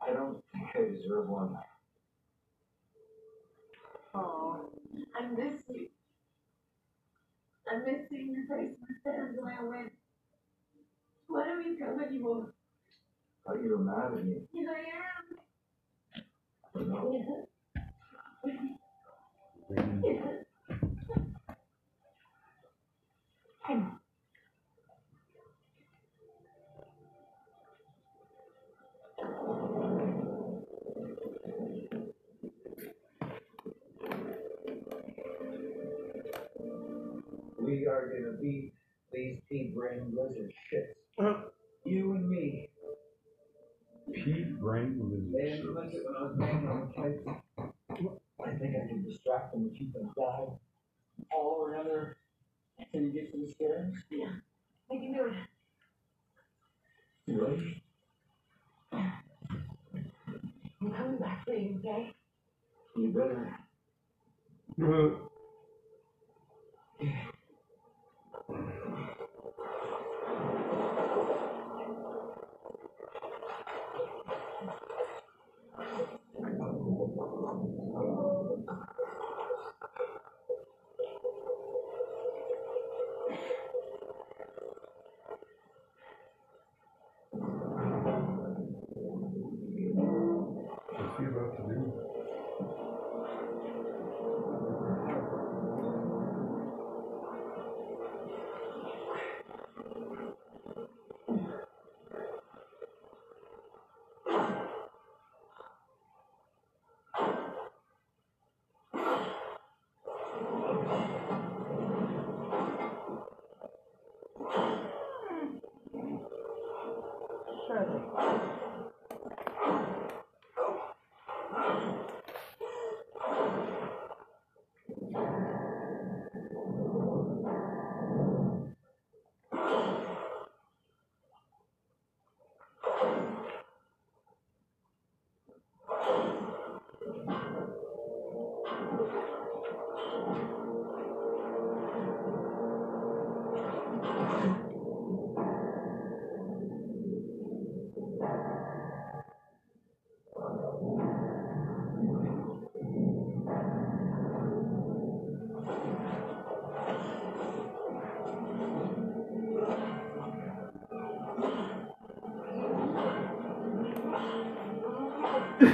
[0.00, 1.56] I don't think I deserve one.
[4.14, 4.70] Oh,
[5.20, 5.88] I miss you.
[7.68, 9.92] I miss seeing your face in the stairs when I went.
[11.26, 12.54] When are we come anymore?
[13.44, 14.42] Thought you were mad at me.
[14.52, 15.38] Yes, I am.
[16.72, 17.46] But no.
[19.72, 19.84] Yes.
[20.02, 20.49] Yes.
[23.70, 23.76] We
[37.86, 38.72] are gonna beat
[39.12, 40.96] these pea brain lizard shits.
[41.20, 41.42] Uh-huh.
[41.84, 42.70] You and me.
[44.12, 47.22] Pete brain They didn't like it when I was banging on kids.
[48.44, 50.58] I think I can distract them and keep them dive
[51.32, 52.19] all over another
[52.92, 53.94] until you get to the stairs.
[54.10, 54.32] Yeah,
[54.90, 55.58] I can do it.
[57.32, 57.82] You ready?
[60.82, 62.12] I'm coming back for you, okay?
[62.96, 63.56] You better.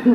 [0.06, 0.14] Got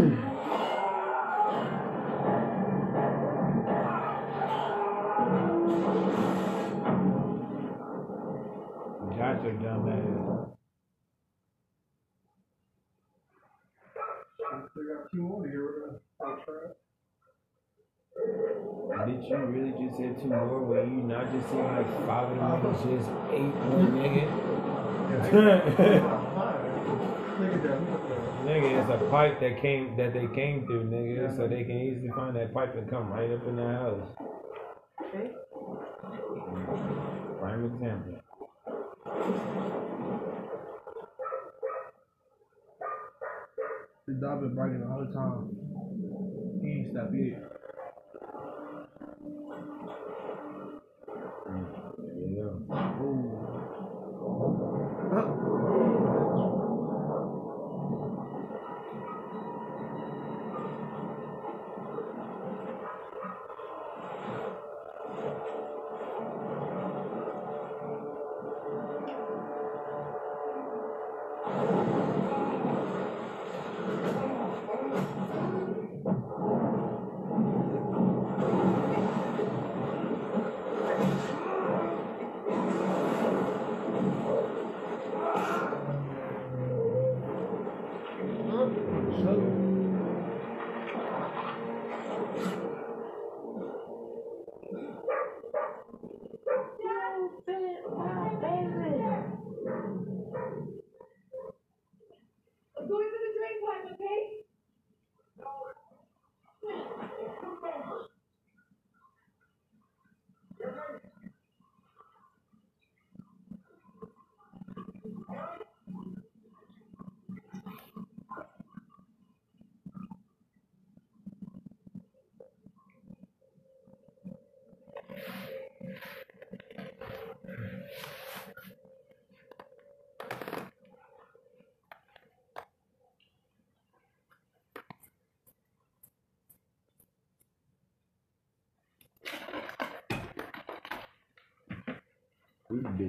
[9.44, 10.48] your dumb ass.
[14.72, 16.00] Still got a few more to get rid of.
[16.24, 16.78] I'll try it.
[19.08, 22.38] Did you really just say two more when you not just seen like five of
[22.38, 24.26] them just ate one nigga?
[28.46, 32.10] Nigga, it's a pipe that came that they came through, nigga, so they can easily
[32.10, 34.08] find that pipe and come right up in the house.
[35.00, 35.32] Okay.
[37.40, 38.20] Prime example.
[44.08, 45.56] The dog been barking all the time.
[46.64, 47.46] He ain't stop eating.
[51.48, 51.66] Mm,
[52.36, 52.54] yeah.
[56.42, 56.58] Ooh.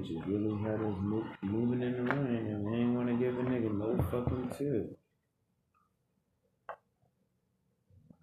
[0.03, 3.37] bitches really had us mo- moving in the rain and we ain't want to give
[3.37, 4.97] a nigga no fucking tip.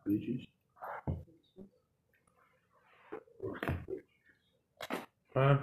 [0.06, 0.46] Bitches.
[5.34, 5.56] Huh?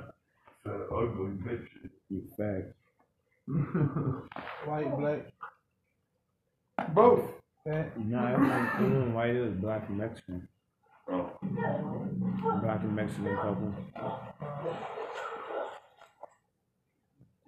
[0.63, 1.89] Fat ugly bitches.
[2.09, 2.73] You fact.
[4.65, 5.33] White, black.
[6.93, 7.31] Both.
[7.63, 7.97] Fat.
[7.97, 10.47] No, it wasn't, it wasn't white, it was black and Mexican.
[11.11, 11.31] Oh.
[12.61, 13.73] Black and Mexican couple.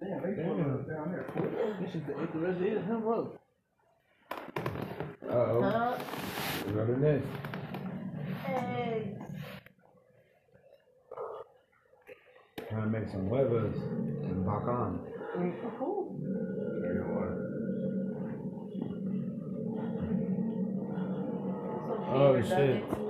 [0.00, 0.56] Damn, they Damn.
[0.88, 1.50] down there quick.
[1.80, 3.38] This is the Icarus is him road.
[4.30, 5.62] Uh oh.
[5.62, 5.98] Huh?
[6.72, 7.24] What it is?
[8.46, 9.20] Eggs.
[12.68, 13.76] Trying to make some huevos
[14.24, 15.00] and back on.
[22.12, 23.09] Oh shit.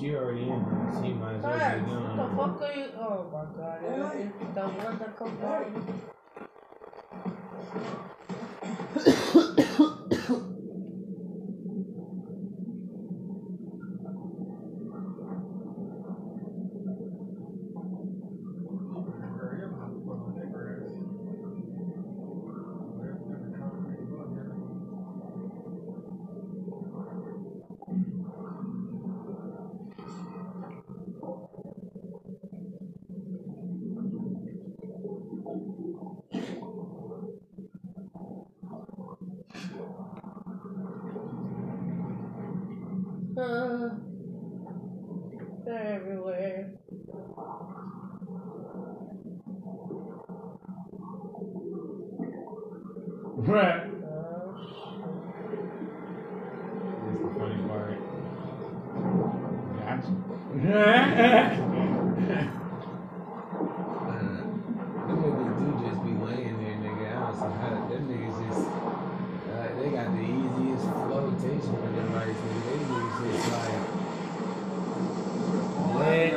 [0.00, 1.80] Bitch, you already in there, so you might as well Facts.
[1.80, 2.86] get What the fuck are you?
[2.98, 3.78] Oh my god.
[3.84, 5.66] If you don't want to come back.
[43.36, 43.90] Uh,
[45.64, 46.72] they're everywhere.
[53.36, 53.86] Right.
[54.04, 54.54] Oh,
[57.06, 57.98] That's the funny part.
[59.78, 60.12] Gotcha.
[65.06, 67.06] Them niggas do just be laying there, nigga.
[67.08, 68.62] I don't see how them niggas just
[69.58, 72.60] like they got the easiest flotation with them rights, nigga.
[72.66, 73.80] They niggas just like
[75.96, 76.32] lead,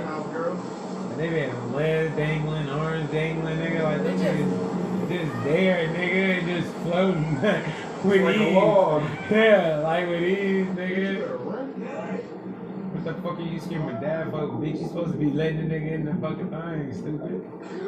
[1.11, 3.83] and they been lead dangling, arms dangling, nigga.
[3.83, 8.53] Like them niggas just there, nigga, and just floating with Like a ease.
[8.55, 9.03] log.
[9.29, 11.39] Yeah, like with ease, nigga.
[12.93, 14.31] What the fuck are you screaming, dad?
[14.31, 17.82] Fuck, bitch, you supposed to be letting the nigga in the fucking thing, stupid.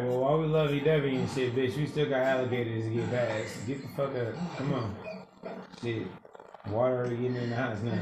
[0.00, 2.90] Alright, well, while we love you, Debbie and shit, bitch, we still got alligators to
[2.90, 3.66] get past.
[3.66, 4.32] Get the fuck up.
[4.56, 4.96] Come on.
[5.82, 6.06] Shit.
[6.68, 7.98] Water already getting in the house now.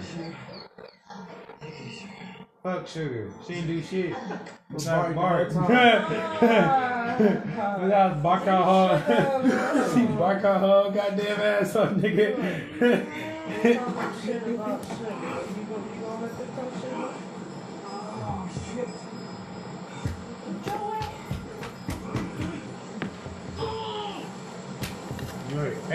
[2.63, 3.33] Fuck sugar.
[3.47, 4.15] She ain't do shit.
[4.71, 5.49] Without Bart.
[7.81, 8.99] Without Barker Hall.
[9.95, 12.37] She Barker Hall goddamn ass up, nigga.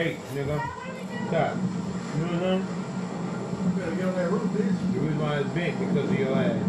[0.03, 0.17] Right.
[0.17, 0.59] Hey, nigga.
[1.29, 1.55] Stop.
[2.19, 2.59] Mm-hmm.
[3.63, 4.75] You better get on that roof, bitch.
[4.91, 6.59] The reason why it's bent because of your ass.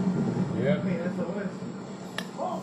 [0.63, 0.79] Yep.
[0.79, 1.51] I mean, SOS.
[2.39, 2.63] No,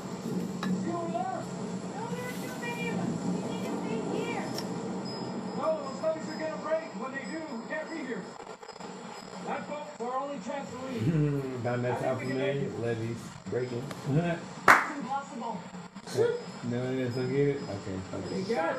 [2.15, 3.11] there's too many of us.
[3.27, 4.47] We need to be here.
[5.59, 6.87] No, those folks are gonna break.
[7.03, 8.23] When they do, we can't be here.
[9.47, 11.59] That folks are only transferring.
[11.67, 13.19] Down that top of me, levees
[13.51, 13.83] breaking.
[14.07, 14.47] It's
[14.95, 15.59] impossible.
[16.71, 17.61] No, that's so get it.
[17.61, 18.71] Okay, up.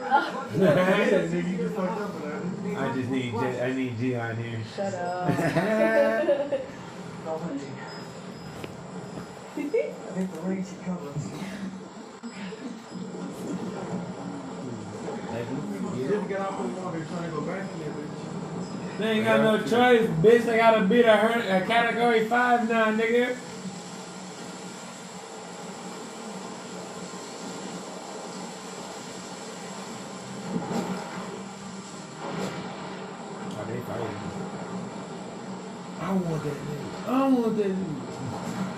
[2.79, 4.61] I just need J, I need G on here.
[4.75, 5.29] Shut up.
[5.29, 5.31] I
[10.15, 11.27] think the rain should cover us.
[15.97, 18.99] You just get off the water trying to go back in there, bitch.
[18.99, 20.45] They ain't got no choice, bitch.
[20.45, 23.37] They gotta beat a, hurt, a category five now, nigga.
[32.35, 34.17] Oh, they fighting.
[36.01, 37.09] I want that nigga.
[37.09, 38.73] I want that nigga.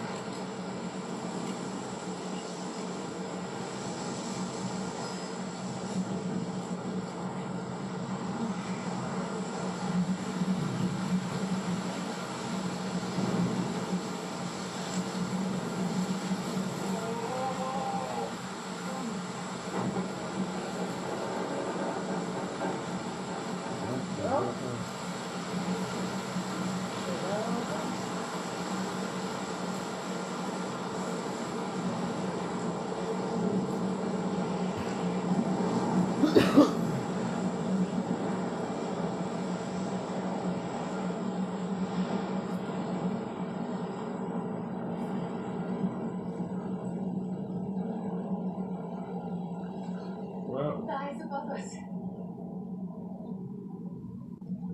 [50.47, 51.75] Well, The eyes above us.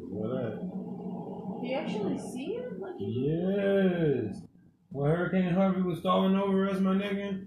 [0.09, 1.63] what that?
[1.63, 2.81] You actually see him?
[2.81, 4.43] Like, Yes.
[4.91, 7.47] When Hurricane Harvey was stalling over us, my nigga.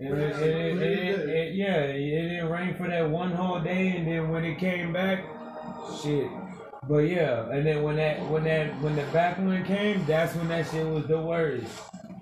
[0.00, 3.88] And it, it, it, it, it- yeah, it didn't rain for that one whole day,
[3.96, 5.24] and then when it came back,
[6.02, 6.30] shit.
[6.88, 10.48] But yeah, and then when that when that when the back one came, that's when
[10.48, 11.66] that shit was the worst.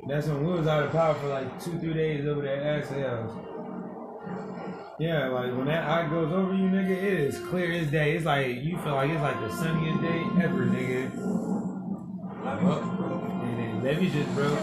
[0.07, 2.91] That's when we was out of power for like two three days over that ass.
[4.99, 8.17] Yeah, like when that eye goes over you, nigga, it is clear as day.
[8.17, 11.11] It's like you feel like it's like the sunniest day ever, nigga.
[12.63, 14.59] Oh, and then levee just broke.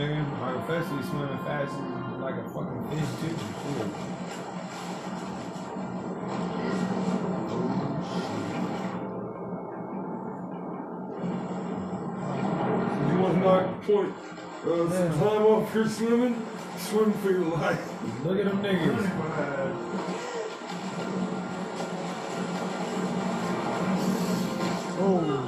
[0.00, 0.40] Nigga.
[0.40, 3.36] Michael Fesley swimming fast as- like a fucking fish too.
[3.36, 3.86] Shit.
[11.80, 14.14] You want to knock point
[14.66, 16.46] uh, some time off your swimming?
[16.78, 18.24] Swim for your life.
[18.24, 20.10] Look at them niggas.
[25.02, 25.39] Oh,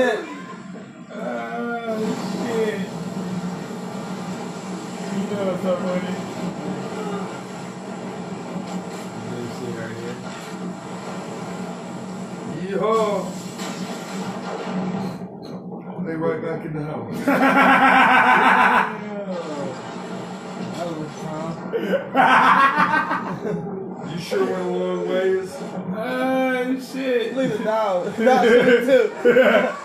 [0.00, 0.04] Oh,
[2.46, 2.78] shit.
[5.12, 6.12] You know what's up, buddy?
[9.34, 10.16] This shit right here.
[12.78, 13.26] Yeehaw!
[16.06, 17.18] They right back in the house.
[24.12, 25.50] you sure went a long ways?
[25.96, 27.34] Oh, shit.
[27.34, 28.16] Look at the dog.
[28.16, 29.74] Dog too.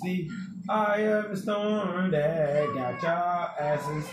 [0.00, 0.30] It's the
[0.68, 4.04] eye of the storm that got your asses.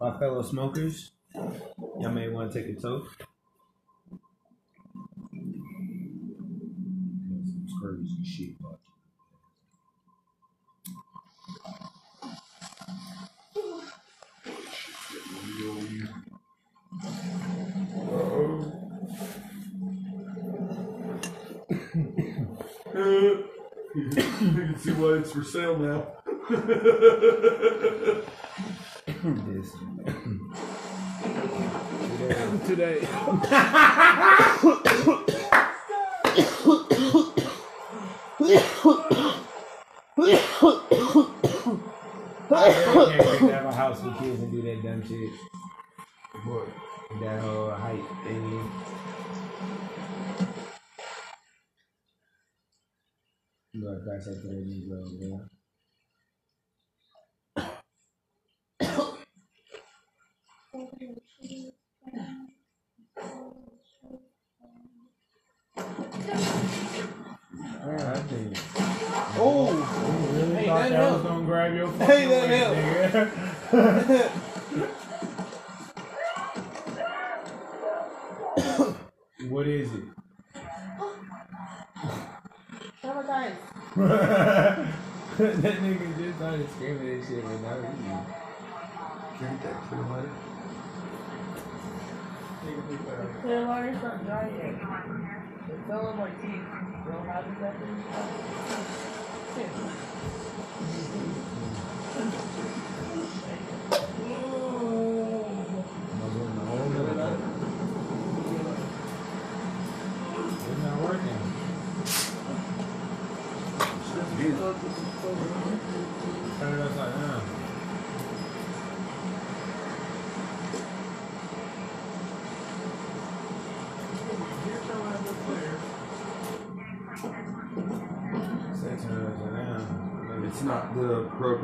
[0.00, 3.08] My fellow smokers, y'all may want to take a toke.
[7.82, 8.78] Crazy shit, but
[17.04, 17.08] you
[24.14, 26.06] can see why it's for sale now.
[32.66, 33.06] Today.
[42.48, 42.72] I
[43.38, 45.55] can't have a house with kids and do that dumb shit.
[46.46, 46.68] What?
[47.20, 48.70] That whole height thingy.
[53.72, 55.40] You gotta pass that to that Negro, bro.
[69.38, 74.30] Oh, You really Hey, thought that that was gonna grab your fucking Hey, that leg,
[86.78, 88.26] just started screaming that shit with no reason.
[89.38, 89.82] Drink that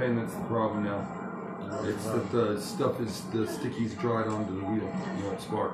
[0.03, 1.07] propane that's the problem now.
[1.85, 4.93] It's that the stuff is the sticky's dried onto the wheel.
[5.19, 5.73] You won't spark.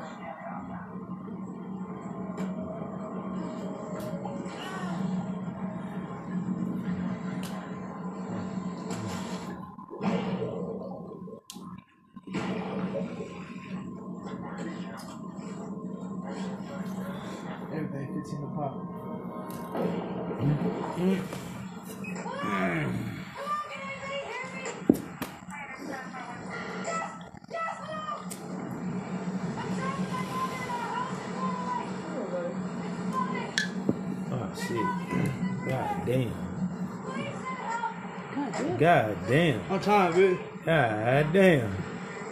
[39.28, 39.60] Damn.
[39.70, 40.38] I'm tired, bitch.
[40.64, 41.74] God damn.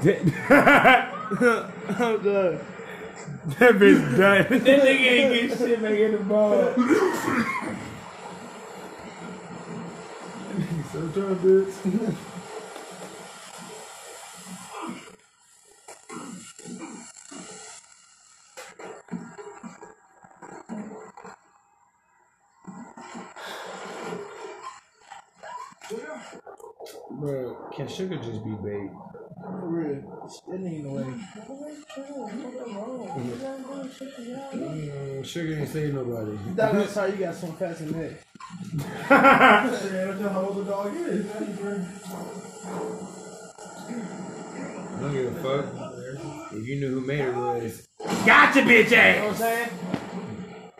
[0.03, 0.07] I'm
[2.23, 2.61] done.
[3.59, 4.19] That bitch done.
[4.19, 6.75] that nigga ain't get shit back in the ball.
[10.93, 12.15] So trying, bitch.
[27.27, 28.95] Bro, can sugar just be baked?
[29.43, 30.31] For real.
[30.47, 31.03] It ain't the way.
[34.55, 36.39] Mm, sugar ain't save nobody.
[36.55, 38.17] That's how you got some fats in there.
[39.09, 41.27] That's how old the dog is.
[41.29, 41.31] I
[45.01, 45.65] don't give a fuck.
[46.53, 47.89] If you knew who made it was.
[48.25, 49.69] Gotcha, bitch You know what I'm saying?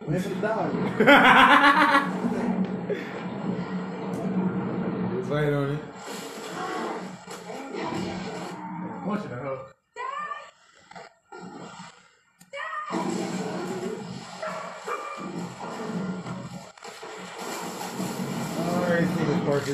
[0.07, 0.71] Wait for the dog.
[5.17, 5.81] Just light on it.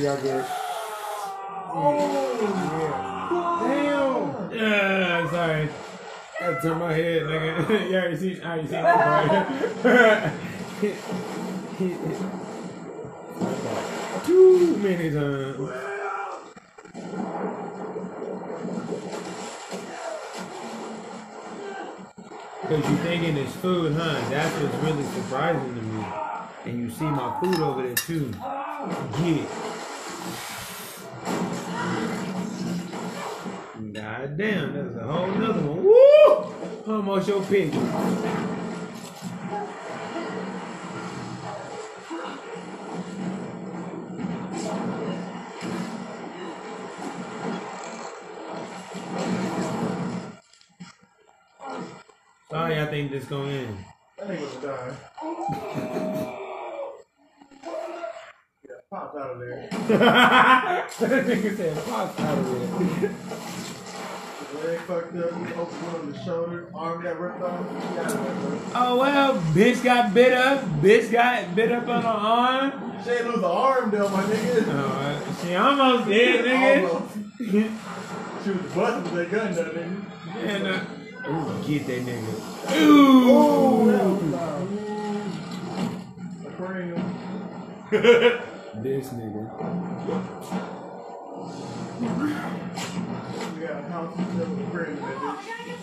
[0.02, 0.48] Seen this
[1.70, 3.60] part, so y'all.
[3.60, 4.52] Damn.
[4.52, 5.68] Yeah, sorry.
[6.40, 7.70] I had to turn my head, nigga.
[7.90, 10.32] you already seen, I already seen that part.
[14.26, 15.70] Too many times.
[22.62, 24.30] Cause you thinking it's food, huh?
[24.30, 26.04] That's what's really surprising to me.
[26.64, 28.32] And you see my food over there too.
[29.18, 29.48] Get
[35.14, 36.86] Oh, damn, that's a whole one.
[36.86, 36.94] Woo!
[36.94, 37.70] Almost your pick.
[52.50, 53.84] Sorry, I think this going in.
[54.16, 54.96] That nigga was dying.
[58.66, 59.68] Yeah, popped out of there.
[59.88, 60.88] that
[61.26, 63.31] nigga said pop out of it.
[64.82, 65.30] Leg fucked up.
[65.30, 67.68] He opened one on the shoulder, arm got ripped off.
[67.68, 68.16] He got it.
[68.74, 70.64] Oh well, bitch got bit up.
[70.80, 73.02] Bitch got bit up on her arm.
[73.04, 74.64] She ain't lose an arm though, my nigga.
[74.68, 76.88] Oh, she almost dead, nigga.
[76.88, 77.14] Almost.
[78.44, 80.04] she was busting with that gun though, nigga.
[80.36, 80.80] And, uh,
[81.28, 82.32] ooh, get that nigga.
[82.80, 84.14] Ooh, that Ooh.
[84.14, 84.68] was loud.
[86.46, 87.02] Aquarium.
[88.82, 89.42] this nigga.
[93.92, 95.82] We got a house with an aquarium in that bitch.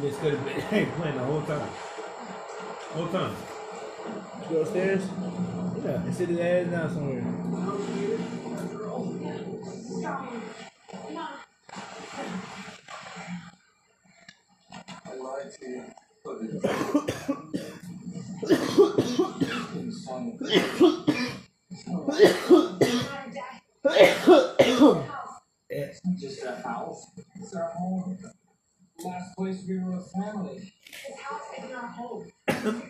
[0.00, 1.68] this could have been hey, playing the whole time.
[2.94, 3.36] Whole time.
[4.48, 5.02] Go upstairs
[5.84, 6.02] Yeah.
[6.02, 7.22] and sit his ass down somewhere.
[7.26, 7.28] I
[7.68, 8.00] lied to
[10.02, 10.36] you.
[15.04, 15.25] But
[25.68, 27.06] It's just a house.
[27.34, 28.18] It's our home.
[29.04, 30.72] Last place we were a family.
[31.06, 32.32] This house isn't our home.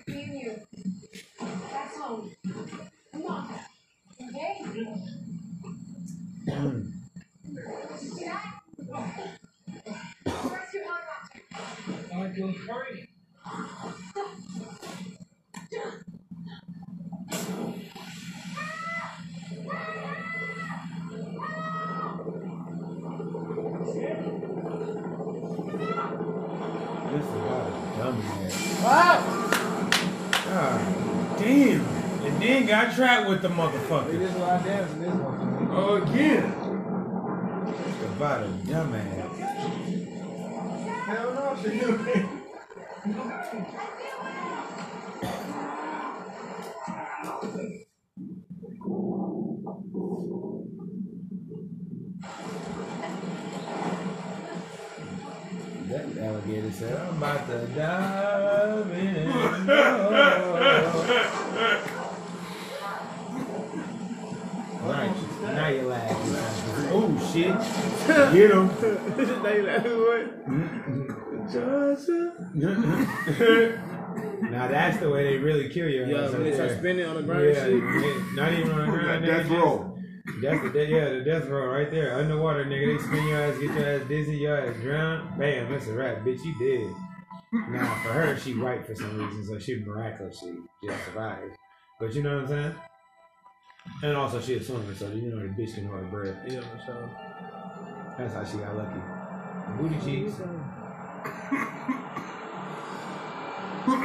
[0.06, 0.62] Me and you.
[1.72, 2.30] That's home.
[3.12, 3.54] Come on.
[4.22, 4.54] Okay?
[7.98, 8.60] See that?
[10.24, 11.40] Where's your helicopter?
[12.14, 13.08] I feel hurry.
[27.12, 28.22] This is about a dumb.
[28.84, 29.18] Ah!
[30.44, 31.80] God damn.
[32.26, 34.18] And then got trapped with the motherfucker.
[34.18, 35.68] just lie down in this one.
[35.70, 36.52] Oh, again.
[38.16, 39.36] About a dumb ass.
[41.06, 42.35] Hell no, she knew it.
[43.06, 43.22] That
[56.18, 59.30] alligator said, I'm about to dive in.
[64.82, 66.34] Right, now you're laughing.
[66.90, 67.54] Oh shit.
[68.32, 68.68] Get him.
[69.42, 70.26] they like, what?
[74.50, 77.16] now that's the way they really kill your Yeah, ass when they start spinning on
[77.16, 77.82] the ground Yeah, shit.
[78.34, 79.24] not even on the ground.
[79.26, 79.92] Death nigga, just- row.
[80.42, 82.16] That's the de- yeah, the death roll right there.
[82.18, 82.98] Underwater, nigga.
[82.98, 85.38] They spin your ass, get your ass dizzy, your ass drown.
[85.38, 86.18] Bam, that's a wrap.
[86.24, 86.92] Bitch, you dead.
[87.70, 91.54] Now, for her, she white for some reason, so she miraculously just survived.
[92.00, 92.74] But you know what I'm saying?
[94.02, 96.36] And also, she a swimmer, so you know the bitch can hold her breath.
[96.48, 97.10] Yeah, for sure.
[98.18, 99.00] That's how she got lucky.
[99.78, 100.34] Booty cheeks.
[103.86, 103.98] Let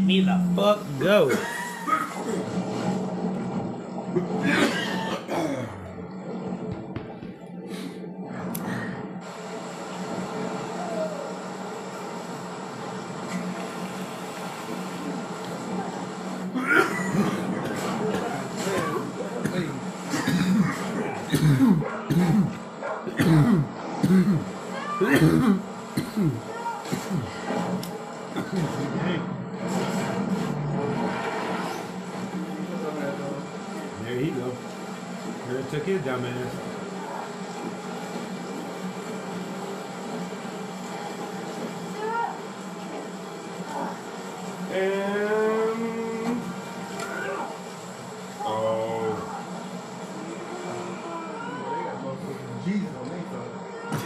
[0.00, 1.30] me the fuck go.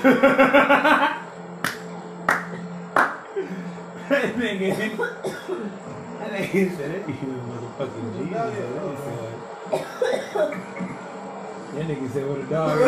[0.03, 1.19] That
[4.37, 4.77] nigga,
[6.21, 7.39] that said that nigga
[8.17, 8.39] Jesus.
[11.75, 12.79] That nigga said what a dog.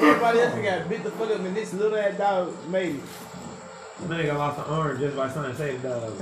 [0.00, 3.02] Everybody else got bit the fuck up and this little ass dog made it.
[4.08, 6.12] That nigga lost an arm just by trying to save the dog.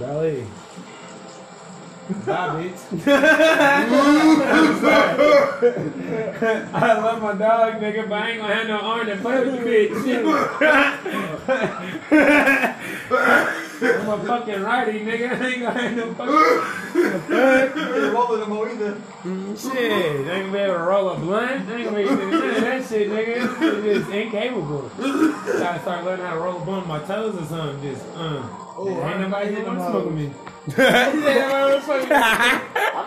[0.00, 0.46] Dolly.
[2.04, 2.80] Bye, bitch.
[3.06, 6.68] I'm sorry.
[6.74, 9.52] I love my dog, nigga, but I ain't gonna have no arm to play with
[9.52, 9.94] the bitch.
[14.04, 15.40] I'm a fucking righty, nigga.
[15.40, 16.83] I ain't gonna have no fucking.
[17.14, 18.96] Ain't rolling no.
[19.56, 21.68] Shit, I ain't gonna be able to roll a blunt.
[21.68, 23.36] I ain't be able to do that shit, nigga.
[23.62, 24.90] It's just incapable.
[24.98, 27.80] Gotta start learning how to roll a blunt with my toes or something.
[27.82, 28.42] Just, uh.
[28.76, 30.26] Oh, ain't nobody I here hit want to them smoke with me.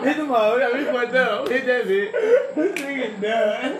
[0.04, 0.56] Hit them all.
[0.56, 1.48] We fucked up.
[1.48, 2.12] Hit that bit.
[2.54, 3.72] This nigga done.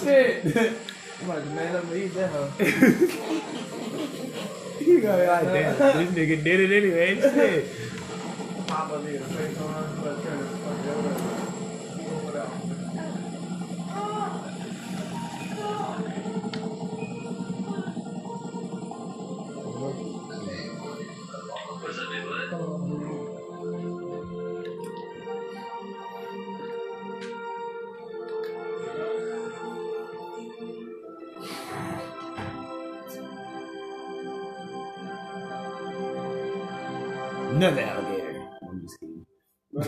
[0.00, 0.74] Shit.
[1.20, 2.50] I'm like, man, I'm gonna eat that hoe.
[4.80, 7.20] You gonna be like, damn, this nigga did it anyway.
[7.20, 7.64] Shit.
[8.66, 10.33] Pop a nigga face on, but uh,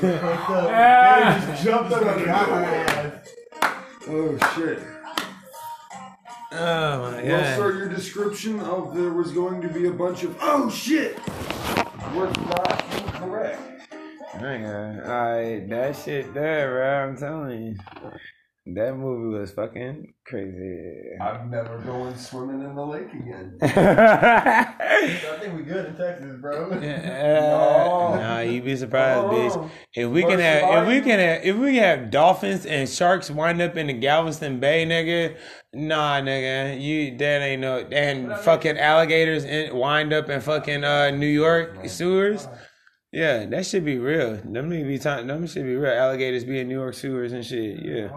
[0.01, 3.29] They just jumped up on the ass.
[4.09, 4.79] Oh shit.
[6.53, 7.57] Oh my Well, god.
[7.57, 11.19] sir, your description of there was going to be a bunch of oh shit
[12.15, 13.61] was not incorrect.
[14.37, 17.09] Nigga, I that shit there, bro.
[17.09, 17.77] I'm telling you,
[18.75, 21.01] that movie was fucking crazy.
[21.21, 23.59] I'm never going swimming in the lake again.
[23.63, 26.71] I think we good in Texas, bro.
[26.73, 29.31] Uh, Nah, you'd be surprised, Oh.
[29.31, 29.71] bitch.
[29.95, 33.31] If we can First have, if we can have, if we have dolphins and sharks
[33.31, 35.37] wind up in the Galveston Bay, nigga,
[35.73, 41.11] nah, nigga, you that ain't no, and fucking alligators in, wind up in fucking uh
[41.11, 42.49] New York sewers.
[43.17, 44.37] Yeah, that should be real.
[44.45, 45.27] Them need be time.
[45.27, 45.91] Them should be real.
[45.91, 47.83] Alligators be in New York sewers and shit.
[47.83, 48.11] Yeah.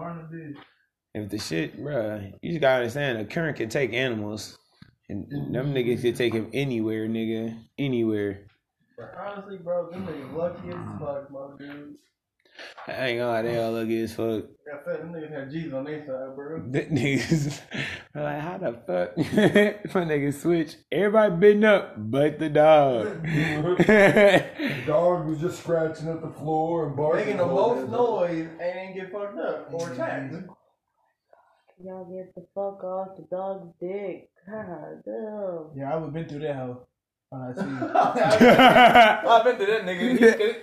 [1.14, 4.58] If the shit, bruh, you just gotta understand, a current can take animals,
[5.08, 8.46] and them niggas could take him anywhere, nigga, anywhere.
[8.98, 11.94] But honestly, bro, them niggas lucky as fuck, my dude.
[12.86, 14.44] I ain't gonna lie, they all lucky as fuck.
[14.44, 16.62] Like I said, them niggas had Jesus on their side, bro.
[16.70, 17.60] The niggas
[18.14, 19.16] are like, how the fuck?
[19.94, 20.76] My niggas switch.
[20.90, 23.22] Everybody bitten up, but the dog.
[23.24, 27.26] the dog was just scratching at the floor and barking.
[27.26, 29.92] Making the most noise and ain't get fucked up or mm-hmm.
[29.92, 30.34] attacked.
[31.82, 34.28] Y'all get the fuck off the dog's dick.
[34.46, 35.70] God damn.
[35.76, 36.86] Yeah, I would have been through that hoe.
[37.30, 40.56] When I see I've been through that nigga.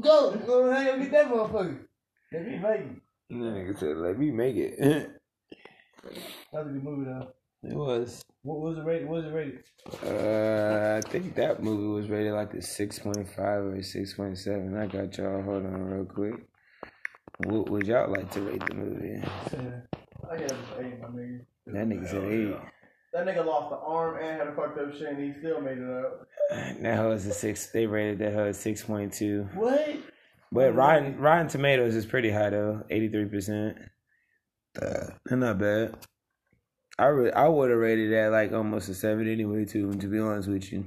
[0.00, 1.78] Go, go hang up, get that motherfucker.
[2.32, 3.02] Let me make it.
[3.32, 4.78] Nigga said, let me make it.
[6.52, 7.28] That's a good movie though.
[7.62, 8.22] It was.
[8.42, 9.08] What was it rated?
[9.08, 9.64] What was it rated?
[10.02, 14.78] Uh, I think that movie was rated like a 6.5 or a 6.7.
[14.78, 15.42] I got y'all.
[15.42, 16.46] Hold on real quick.
[17.46, 19.22] What would y'all like to rate the movie?
[20.30, 21.40] I got an eight, my nigga.
[21.66, 22.56] That nigga said 8.
[23.14, 25.78] That nigga lost the arm and had a fucked up shit and he still made
[25.78, 26.26] it up.
[26.82, 27.66] That hoe is a 6.
[27.68, 29.54] They rated that hoe 6.2.
[29.54, 29.96] What?
[30.54, 33.76] But Rotten Rotten Tomatoes is pretty high though, eighty three percent.
[35.28, 35.96] Not bad.
[36.96, 39.92] I re- I would have rated that like almost a seven anyway too.
[39.92, 40.86] To be honest with you,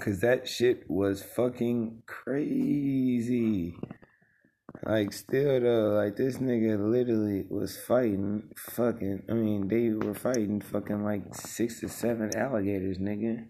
[0.00, 3.74] cause that shit was fucking crazy.
[4.84, 9.22] Like still though, like this nigga literally was fighting fucking.
[9.28, 13.46] I mean, they were fighting fucking like six to seven alligators, nigga.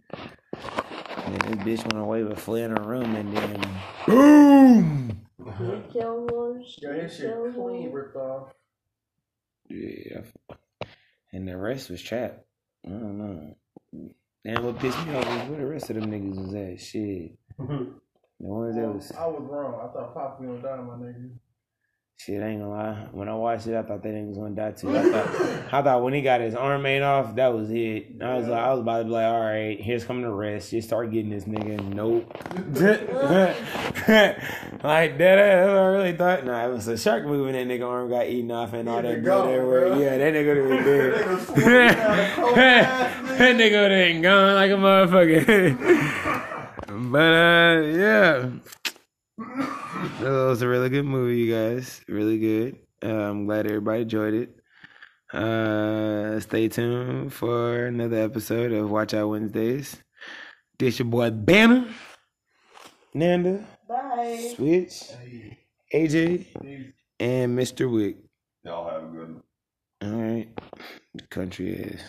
[0.52, 5.26] And this bitch went away with fled in a room and then boom.
[5.58, 6.64] He killed one.
[6.78, 8.52] Yo, his shit clean ripped off.
[9.68, 10.22] Yeah.
[11.32, 12.44] And the rest was trapped.
[12.86, 13.56] I don't know.
[14.44, 16.80] And what pissed me off was where the rest of them niggas was at.
[16.80, 17.32] Shit.
[18.40, 19.74] The ones that was I was wrong.
[19.82, 21.30] I thought Pop was gonna die, my nigga.
[22.20, 23.06] shit, I ain't gonna lie.
[23.10, 24.96] When I watched it, I thought that nigga was gonna die too.
[24.96, 25.28] I thought
[25.74, 28.22] I thought when he got his arm made off, that was it.
[28.22, 30.70] I was like I was about to be like, all right, here's coming the rest.
[30.70, 31.82] Just start getting this nigga.
[31.94, 32.32] Nope.
[34.84, 36.44] like that that's what I really thought.
[36.44, 39.02] Nah, it was a shark movie and that nigga arm got eaten off and all
[39.02, 39.96] that blood everywhere.
[40.00, 40.84] Yeah, that nigga would have
[41.54, 41.96] been dead.
[43.38, 46.27] that nigga would have been gone like a motherfucker.
[46.98, 48.50] But uh yeah.
[50.20, 52.00] That was a really good movie, you guys.
[52.08, 52.78] Really good.
[53.04, 54.50] Uh, I'm glad everybody enjoyed it.
[55.32, 59.96] Uh, stay tuned for another episode of Watch Out Wednesdays.
[60.78, 61.86] This your boy Banner,
[63.14, 64.52] Nanda, Bye.
[64.56, 65.02] Switch,
[65.94, 66.46] AJ,
[67.20, 67.92] and Mr.
[67.92, 68.16] Wick.
[68.64, 69.42] Y'all have a good one.
[70.02, 70.48] All right.
[71.14, 72.00] The country is.